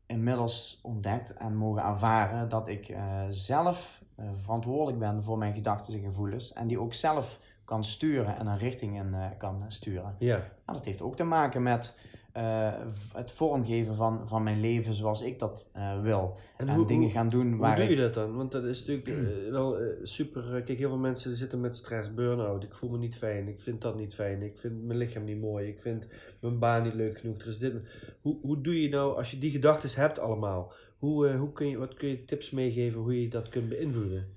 [0.07, 5.93] inmiddels ontdekt en mogen ervaren dat ik eh, zelf eh, verantwoordelijk ben voor mijn gedachten
[5.93, 10.15] en gevoelens en die ook zelf kan sturen en een richting in eh, kan sturen.
[10.19, 11.97] Ja, Nou, dat heeft ook te maken met
[12.35, 12.73] eh,
[13.13, 16.37] het vormgeven van, van mijn leven zoals ik dat eh, wil.
[16.57, 17.97] En, hoe- dingen hoe- gaan doen Hoe waar doe je ik...
[17.97, 18.35] dat dan?
[18.35, 20.61] Want dat is natuurlijk eh, wel super.
[20.63, 22.63] kijk, heel veel mensen zitten met stress, burn-out.
[22.63, 23.47] Ik voel me niet fijn.
[23.47, 24.41] Ik vind dat niet fijn.
[24.41, 25.67] Ik vind mijn lichaam niet mooi.
[25.67, 26.07] Ik vind
[26.41, 27.37] mijn baan niet leuk genoeg.
[27.37, 27.73] Er is dit.
[28.21, 30.71] Hoe, hoe doe je nou als je die gedachten hebt allemaal?
[30.97, 34.27] Hoe, hoe kun je, wat kun je tips meegeven hoe je dat kunt beïnvloeden?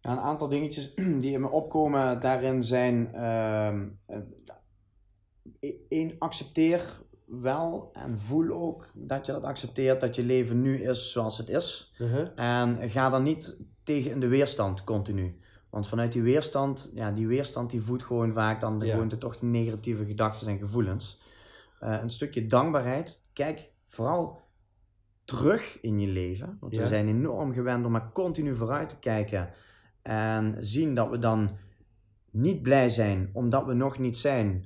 [0.00, 3.14] Ja, een aantal dingetjes die in me opkomen daarin zijn...
[3.14, 4.18] ehm, eh,
[5.88, 11.12] één, accepteer wel en voel ook dat je dat accepteert, dat je leven nu is
[11.12, 11.94] zoals het is.
[11.98, 12.28] Uh-huh.
[12.34, 15.40] En ga dan niet tegen in de weerstand continu.
[15.70, 18.92] Want vanuit die weerstand, ja, die weerstand die voedt gewoon vaak dan de, Ja.
[18.92, 21.22] gewoon de, toch die negatieve gedachten en gevoelens.
[21.80, 23.24] Eh, een stukje dankbaarheid.
[23.32, 24.40] Kijk vooral
[25.24, 26.56] terug in je leven.
[26.60, 26.80] Want Ja.
[26.80, 29.50] we zijn enorm gewend om maar continu vooruit te kijken.
[30.02, 31.50] En zien dat we dan
[32.30, 34.64] niet blij zijn omdat we nog niet zijn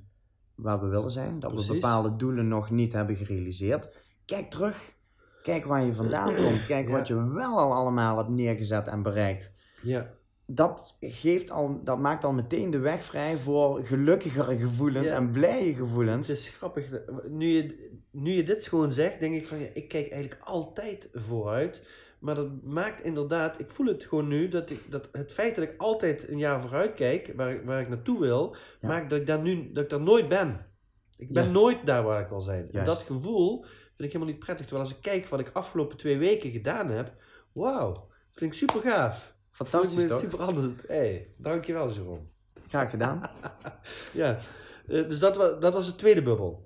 [0.63, 1.41] waar we willen zijn.
[1.41, 1.69] Dat Precies.
[1.69, 3.89] we bepaalde doelen nog niet hebben gerealiseerd.
[4.25, 4.95] Kijk terug.
[5.43, 6.67] Kijk waar je vandaan komt.
[6.75, 6.93] Kijk Ja.
[6.93, 9.53] wat je wel al allemaal hebt neergezet en bereikt.
[9.83, 10.11] Ja.
[10.47, 15.15] Dat, geeft al, dat maakt al meteen de weg vrij voor gelukkigere gevoelens Ja.
[15.15, 16.31] en blije Het gevoelens.
[16.31, 16.89] is grappig.
[17.29, 21.09] Nu je, nu je dit gewoon zegt, denk ik van ja, ik kijk eigenlijk altijd
[21.13, 21.83] vooruit.
[22.21, 25.65] Maar dat maakt inderdaad, ik voel het gewoon nu, dat, ik, dat het feit dat
[25.65, 28.89] ik altijd een jaar vooruit kijk, waar, ik- waar ik naartoe wil, Ja.
[28.89, 30.67] maakt dat ik daar nu dat ik daar nooit ben.
[31.17, 31.51] Ik ben Ja.
[31.51, 32.71] nooit daar waar ik wil zijn.
[32.73, 34.67] En dat gevoel vind ik helemaal niet prettig.
[34.67, 37.13] Terwijl als ik kijk wat ik afgelopen twee weken gedaan heb,
[37.53, 39.35] wauw, vind ik super gaaf.
[39.51, 40.19] Fantastisch toch?
[40.21, 40.73] super anders.
[40.87, 42.21] Hey, dankjewel Jerome.
[42.69, 43.21] Graag gedaan.
[44.13, 44.37] Ja,
[44.87, 46.65] eh, dus dat was, dat was de tweede bubbel.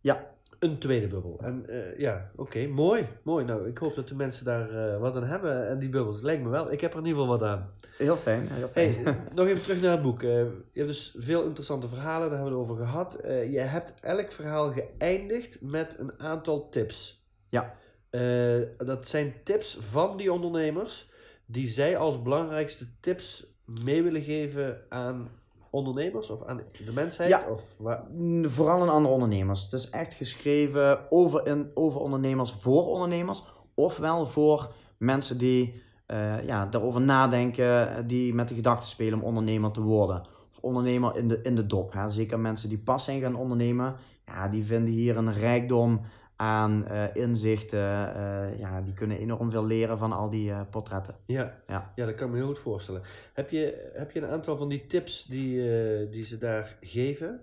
[0.00, 0.34] Ja.
[0.66, 1.38] Een tweede bubbel.
[1.42, 3.06] En eh, ja, oké, mooi.
[3.22, 3.44] Mooi.
[3.44, 5.68] Nou, ik hoop dat de mensen daar eh, wat aan hebben.
[5.68, 6.72] En die bubbels, lijkt me wel.
[6.72, 7.70] Ik heb er in ieder geval wat aan.
[7.98, 8.48] Heel fijn.
[8.48, 8.94] Heel fijn.
[8.94, 10.22] Hey, eh, nog even terug naar het boek.
[10.22, 13.14] Eh, je hebt dus veel interessante verhalen, daar hebben we het over gehad.
[13.14, 17.26] Eh, je hebt elk verhaal geëindigd met een aantal tips.
[17.48, 17.74] Ja.
[18.10, 21.10] Eh, dat zijn tips van die ondernemers
[21.46, 25.28] die zij als belangrijkste tips mee willen geven aan
[25.70, 27.28] ondernemers of aan de mensheid.
[27.28, 27.44] Ja.
[27.50, 28.04] Of waar...
[28.42, 29.64] Vooral aan andere ondernemers.
[29.64, 33.42] Het is echt geschreven over, in, over ondernemers voor ondernemers.
[33.74, 39.70] Ofwel voor mensen die eh, ja, daarover nadenken, die met de gedachte spelen om ondernemer
[39.70, 40.22] te worden.
[40.50, 41.92] Of ondernemer in de, in de dop.
[41.92, 42.08] Hè.
[42.08, 43.94] Zeker mensen die pas zijn gaan ondernemen,
[44.26, 46.00] ja, die vinden hier een rijkdom
[46.36, 48.14] aan eh, inzichten.
[48.14, 51.14] eh, ja, die kunnen enorm veel leren van al die eh, portretten.
[51.26, 51.62] Ja.
[51.66, 51.92] Ja.
[51.94, 53.02] ja, dat kan ik me heel goed voorstellen.
[53.32, 55.60] Heb je, heb je een aantal van die tips die,
[56.08, 57.40] die ze daar geven?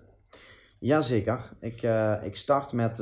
[0.78, 1.50] Jazeker.
[1.60, 1.82] Ik,
[2.22, 2.96] ik start met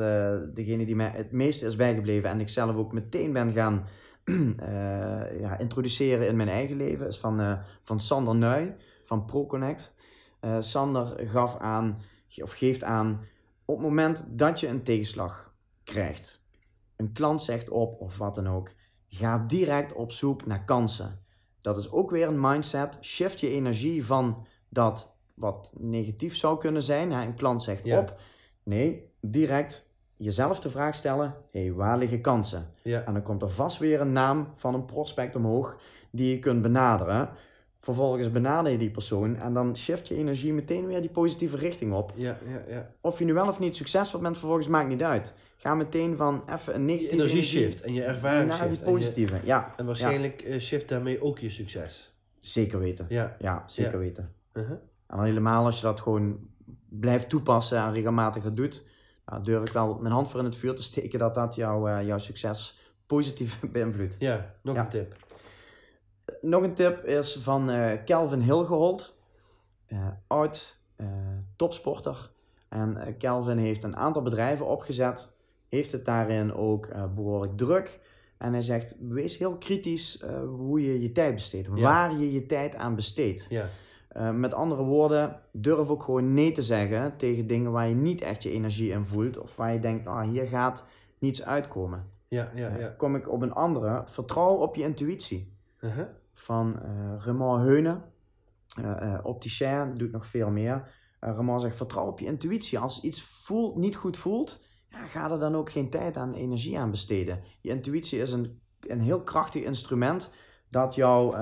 [0.54, 3.86] degene die mij het meeste is bijgebleven en ik zelf ook meteen ben gaan
[5.40, 7.06] ja, introduceren in mijn eigen leven.
[7.06, 9.94] Is van, van Sander Nuy van ProConnect.
[10.58, 12.02] Sander gaf aan,
[12.42, 13.26] of geeft aan,
[13.64, 15.51] op het moment dat je een tegenslag
[15.84, 16.42] krijgt,
[16.96, 18.72] een klant zegt op of wat dan ook,
[19.08, 21.20] ga direct op zoek naar kansen.
[21.60, 22.98] Dat is ook weer een mindset.
[23.00, 27.10] Shift je energie van dat wat negatief zou kunnen zijn.
[27.10, 27.98] Een klant zegt Ja.
[27.98, 28.20] op.
[28.62, 32.70] Nee, direct jezelf de vraag stellen: hé, hey, waar liggen kansen?
[32.82, 33.04] Ja.
[33.04, 35.76] En dan komt er vast weer een naam van een prospect omhoog
[36.10, 37.30] die je kunt benaderen.
[37.82, 41.92] Vervolgens benader je die persoon en dan shift je energie meteen weer die positieve richting
[41.92, 42.12] op.
[42.16, 42.90] Ja, ja, ja.
[43.00, 45.34] Of je nu wel of niet succesvol bent, vervolgens maakt niet uit.
[45.56, 48.68] Ga meteen van even een negatieve energie shift en je ervaring naar shift.
[48.70, 49.36] die En, je- positieve.
[49.44, 52.14] Ja, en waarschijnlijk eh, shift daarmee ook je succes.
[52.38, 53.06] zeker weten.
[53.08, 53.36] Ja.
[53.38, 53.98] Ja, zeker Ja.
[53.98, 54.32] weten.
[54.52, 54.70] Uh-huh.
[55.06, 56.38] En dan helemaal als je dat gewoon
[56.88, 58.88] blijft toepassen en regelmatig het doet,
[59.26, 61.88] nou, durf ik wel mijn hand voor in het vuur te steken dat dat jouw,
[61.88, 64.16] eh, jouw succes positief beïnvloedt.
[64.18, 65.16] Ja, nog een tip.
[66.42, 69.20] Nog een tip is van eh Kelvin Hilgehold,
[69.86, 71.06] eh oud eh,
[71.56, 72.30] topsporter.
[72.68, 75.32] En Kelvin heeft een aantal bedrijven opgezet,
[75.68, 78.00] heeft het daarin ook eh, behoorlijk druk.
[78.38, 80.24] En hij zegt, wees heel kritisch
[80.56, 81.82] hoe je je tijd besteedt, Ja.
[81.82, 83.46] waar je je tijd aan besteedt.
[83.50, 83.68] Ja.
[84.32, 88.42] Met andere woorden, durf ook gewoon nee te zeggen tegen dingen waar je niet echt
[88.42, 89.38] je energie in voelt.
[89.38, 90.84] Of waar je denkt, ah, hier gaat
[91.18, 92.04] niets uitkomen.
[92.28, 92.88] Ja, ja, ja.
[92.88, 95.52] kom ik op een andere, vertrouw op je intuïtie.
[95.80, 96.04] Uh-huh.
[96.32, 98.02] Van eh Raymond Heunen,
[98.76, 100.90] eh eh opticien, doet nog veel meer.
[101.20, 102.78] Eh Raymond zegt, vertrouw op je intuïtie.
[102.78, 106.78] Als iets voelt, niet goed voelt, ja, ga er dan ook geen tijd en energie
[106.78, 107.42] aan besteden.
[107.60, 110.32] Je intuïtie is een, een heel krachtig instrument
[110.68, 111.36] dat jou,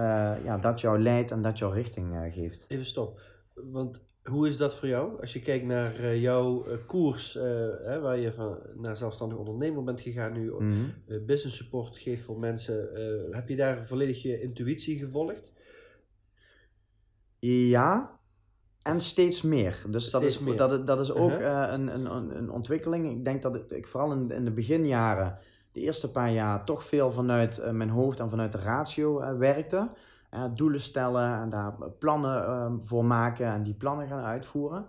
[0.44, 2.64] ja, dat jou leidt en dat jou richting geeft.
[2.68, 3.20] Even stop.
[3.54, 5.20] Want hoe is dat voor jou?
[5.20, 7.42] Als je kijkt naar eh, jouw eh, koers, eh,
[7.84, 10.52] hè, waar je van, naar zelfstandig ondernemer bent gegaan nu,
[11.06, 12.88] eh, business support geeft voor mensen.
[13.30, 15.52] heb je daar volledig je intuïtie gevolgd?
[17.38, 18.18] Ja,
[18.82, 19.84] En steeds meer.
[19.88, 20.56] Dus dat is, meer.
[20.56, 21.72] Dat, dat is ook Uh-huh.
[21.72, 23.10] een, een, een ontwikkeling.
[23.10, 25.38] Ik denk dat ik, vooral in, in de beginjaren,
[25.72, 29.88] de eerste paar jaar, toch veel vanuit mijn hoofd en vanuit de ratio werkte.
[30.54, 34.86] Doelen stellen en daar plannen ehm, voor maken en die plannen gaan uitvoeren.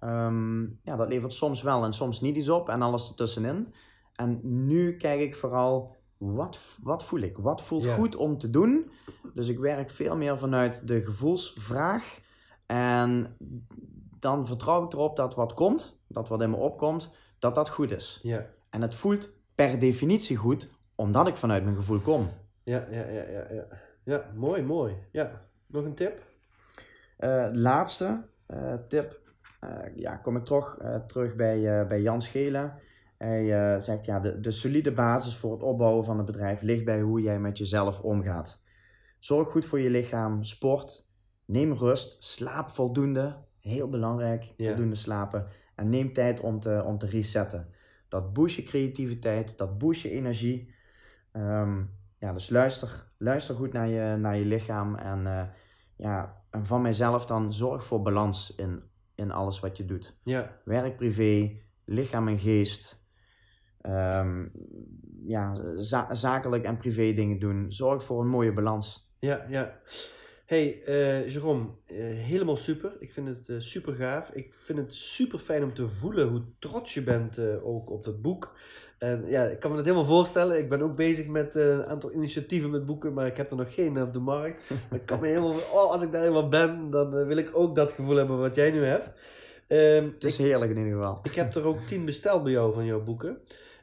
[0.00, 3.74] Ehm, ja, dat levert soms wel en soms niet iets op en alles ertussenin.
[4.14, 7.38] En nu kijk ik vooral, wat, wat voel ik?
[7.38, 8.90] Wat voelt goed om te doen?
[9.34, 12.20] Dus ik werk veel meer vanuit de gevoelsvraag.
[12.66, 13.36] En
[14.20, 17.90] dan vertrouw ik erop dat wat komt, dat wat in me opkomt, dat dat goed
[17.90, 18.20] is.
[18.22, 22.28] Ja, En het voelt per definitie goed, omdat ik vanuit mijn gevoel kom.
[22.62, 23.46] ja, ja, ja, ja.
[23.50, 23.64] Ja,
[24.04, 24.94] ja mooi, mooi.
[25.10, 26.22] Ja, nog een tip?
[27.16, 29.20] Eh, laatste eh, tip,
[29.60, 32.74] eh, ja, kom ik toch terug bij, bij Jan Schelen.
[33.18, 37.00] Hij zegt, ja, de, de solide basis voor het opbouwen van een bedrijf ligt bij
[37.00, 38.62] hoe jij met jezelf omgaat.
[39.18, 41.06] Zorg goed voor je lichaam, sport,
[41.44, 44.66] neem rust, slaap voldoende, heel belangrijk, Ja.
[44.68, 45.46] voldoende slapen.
[45.74, 47.68] En neem tijd om te, om te resetten.
[48.08, 50.74] Dat boost je creativiteit, dat boost je energie.
[51.32, 51.82] Ehm,
[52.24, 55.42] ja, dus luister, luister goed naar je, naar je lichaam en eh,
[55.96, 58.82] ja, en van mijzelf dan zorg voor balans in,
[59.14, 60.18] in alles wat je doet.
[60.22, 61.50] Ja, Werk, privé,
[61.84, 63.02] lichaam en geest.
[63.80, 64.46] Ehm,
[65.26, 67.72] ja, za- zakelijk en privé dingen doen.
[67.72, 69.12] Zorg voor een mooie balans.
[69.18, 69.80] ja, ja.
[70.46, 72.96] Hey, eh Jerome, eh, helemaal super.
[72.98, 74.30] Ik vind het super gaaf.
[74.30, 78.22] Ik vind het super fijn om te voelen hoe trots je bent ook op dat
[78.22, 78.56] boek.
[78.98, 80.58] En ja, ik kan me dat helemaal voorstellen.
[80.58, 83.56] Ik ben ook bezig met eh, een aantal initiatieven met boeken, maar ik heb er
[83.56, 84.70] nog geen op de markt.
[84.90, 87.74] Ik kan me helemaal, oh, als ik daar helemaal ben, dan eh, wil ik ook
[87.74, 89.10] dat gevoel hebben wat jij nu hebt.
[89.66, 91.18] Ehm, Het is heerlijk in ieder geval.
[91.22, 93.38] Ik heb er ook tien besteld bij jou van jouw boeken.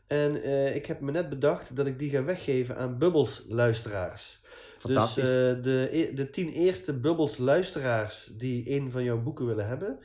[0.07, 4.39] En eh, ik heb me net bedacht dat ik die ga weggeven aan Bubbles luisteraars.
[4.83, 9.67] Dus eh, de, e- de tien eerste Bubbles luisteraars die een van jouw boeken willen
[9.67, 9.99] hebben.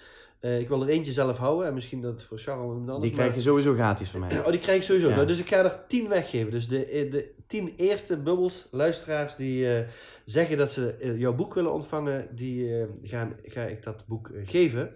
[0.47, 3.01] Eh, ik wil er eentje zelf houden en misschien dat voor Charles en dan.
[3.01, 4.39] Die krijg je sowieso gratis van mij.
[4.39, 5.09] Oh, die krijg ik sowieso.
[5.09, 5.15] Ja.
[5.15, 6.51] Nou, dus ik ga er tien weggeven.
[6.51, 9.87] Dus de, eh, de tien eerste Bubbles luisteraars die eh,
[10.25, 14.91] zeggen dat ze jouw boek willen ontvangen, die gaan, ga ik dat boek geven.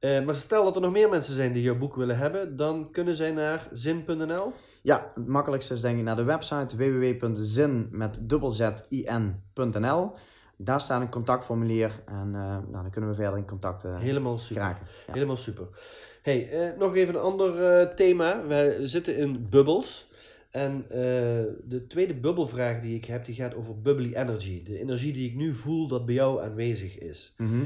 [0.00, 3.14] Maar stel dat er nog meer mensen zijn die jouw boek willen hebben, dan kunnen
[3.14, 4.52] zij naar zin.nl.
[4.82, 10.12] Ja, het makkelijkste is denk ik naar de website www.zin met dubbelzin.nl.
[10.56, 14.38] Daar staat een contactformulier en eh, nou, dan kunnen we verder in contact eh, Helemaal
[14.38, 14.62] super.
[14.62, 14.86] geraken.
[15.06, 15.12] Ja.
[15.12, 15.66] Helemaal super.
[16.22, 18.46] Hey, eh, nog even een ander thema.
[18.46, 20.10] Wij zitten in bubbels.
[20.50, 20.84] En
[21.64, 24.62] de tweede bubbelvraag die ik heb, die gaat over bubbly energy.
[24.62, 27.34] De energie die ik nu voel dat bij jou aanwezig is.
[27.36, 27.64] Mhm.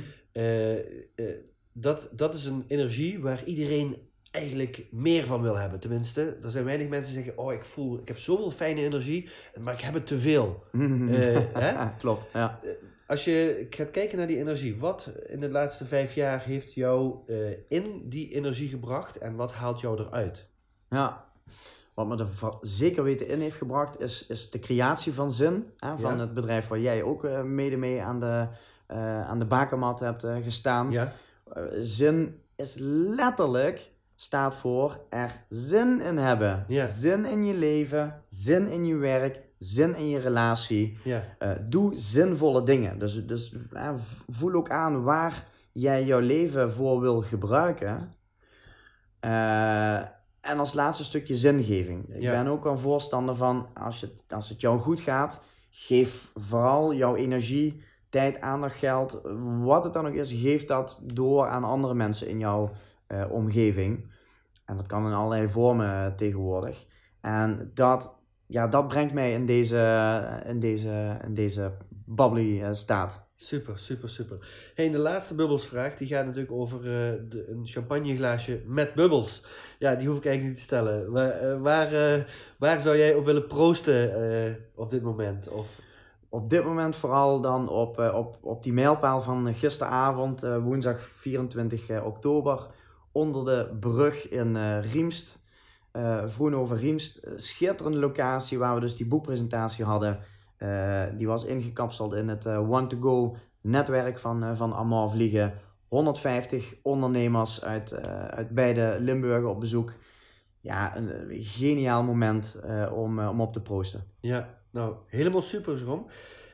[1.72, 3.96] Dat, dat is een energie waar iedereen
[4.30, 5.80] eigenlijk meer van wil hebben.
[5.80, 9.28] Tenminste, er zijn weinig mensen die zeggen, oh ik voel, ik heb zoveel fijne energie,
[9.60, 10.64] maar ik heb het te veel.
[11.10, 11.88] Eh, hè?
[11.98, 12.60] Klopt, ja.
[13.06, 17.14] Als je gaat kijken naar die energie, wat in de laatste vijf jaar heeft jou
[17.26, 17.36] eh,
[17.68, 20.48] in die energie gebracht en wat haalt jou eruit?
[20.90, 21.24] Ja,
[21.94, 22.28] wat me er
[22.60, 25.70] zeker weten in heeft gebracht is, is de creatie van zin.
[25.76, 26.20] Hè, van Ja.
[26.20, 28.46] het bedrijf waar jij ook eh, mede mee aan de,
[28.86, 30.90] eh, aan de bakermat hebt eh, gestaan.
[30.90, 31.12] Ja,
[31.52, 33.90] Eh, zin is letterlijk,
[34.20, 36.64] staat voor er zin in hebben.
[36.86, 40.98] Zin in je leven, zin in je werk, zin in je relatie.
[41.38, 42.98] Eh, doe zinvolle dingen.
[42.98, 43.90] Dus, dus eh,
[44.28, 48.12] voel ook aan waar jij jouw leven voor wil gebruiken.
[49.20, 49.96] Eh,
[50.40, 52.14] en als laatste stukje zingeving.
[52.14, 55.40] Ik ben ook een voorstander van, als, je, als het jou goed gaat,
[55.70, 59.20] geef vooral jouw energie, tijd, aandacht, geld,
[59.60, 62.70] wat het dan ook is, geef dat door aan andere mensen in jouw
[63.10, 64.12] eh, omgeving.
[64.64, 66.86] En dat kan in allerlei vormen eh, tegenwoordig.
[67.20, 73.28] En dat, ja, dat brengt mij in deze, in deze, in deze bubbly eh, staat.
[73.34, 74.38] super, super, super.
[74.74, 79.44] Hey, de laatste bubbelsvraag, die gaat natuurlijk over de, een champagneglaasje met bubbels.
[79.78, 81.10] Ja, die hoef ik eigenlijk niet te stellen.
[81.10, 82.26] Waar, waar,
[82.58, 85.48] waar zou jij op willen proosten op dit moment?
[85.48, 85.78] Of,
[86.28, 92.06] Op dit moment vooral dan op, op, op die mijlpaal van gisteravond, woensdag 24 eh,
[92.06, 92.66] oktober,
[93.12, 95.38] onder de brug in eh Riemst.
[95.92, 97.16] eh Vroenhoven Riemst.
[97.16, 100.18] Eh, Schitterende locatie waar we dus die boekpresentatie hadden.
[101.16, 105.54] Die was ingekapseld in het eh, One-to-Go netwerk van, van Vliegen.
[105.88, 109.92] 150 ondernemers uit, uit beide Limburgen op bezoek.
[110.60, 112.60] Ja, een, geniaal moment
[112.92, 114.04] om, om op te proosten.
[114.20, 116.06] ja, nou, helemaal super, Jeroen.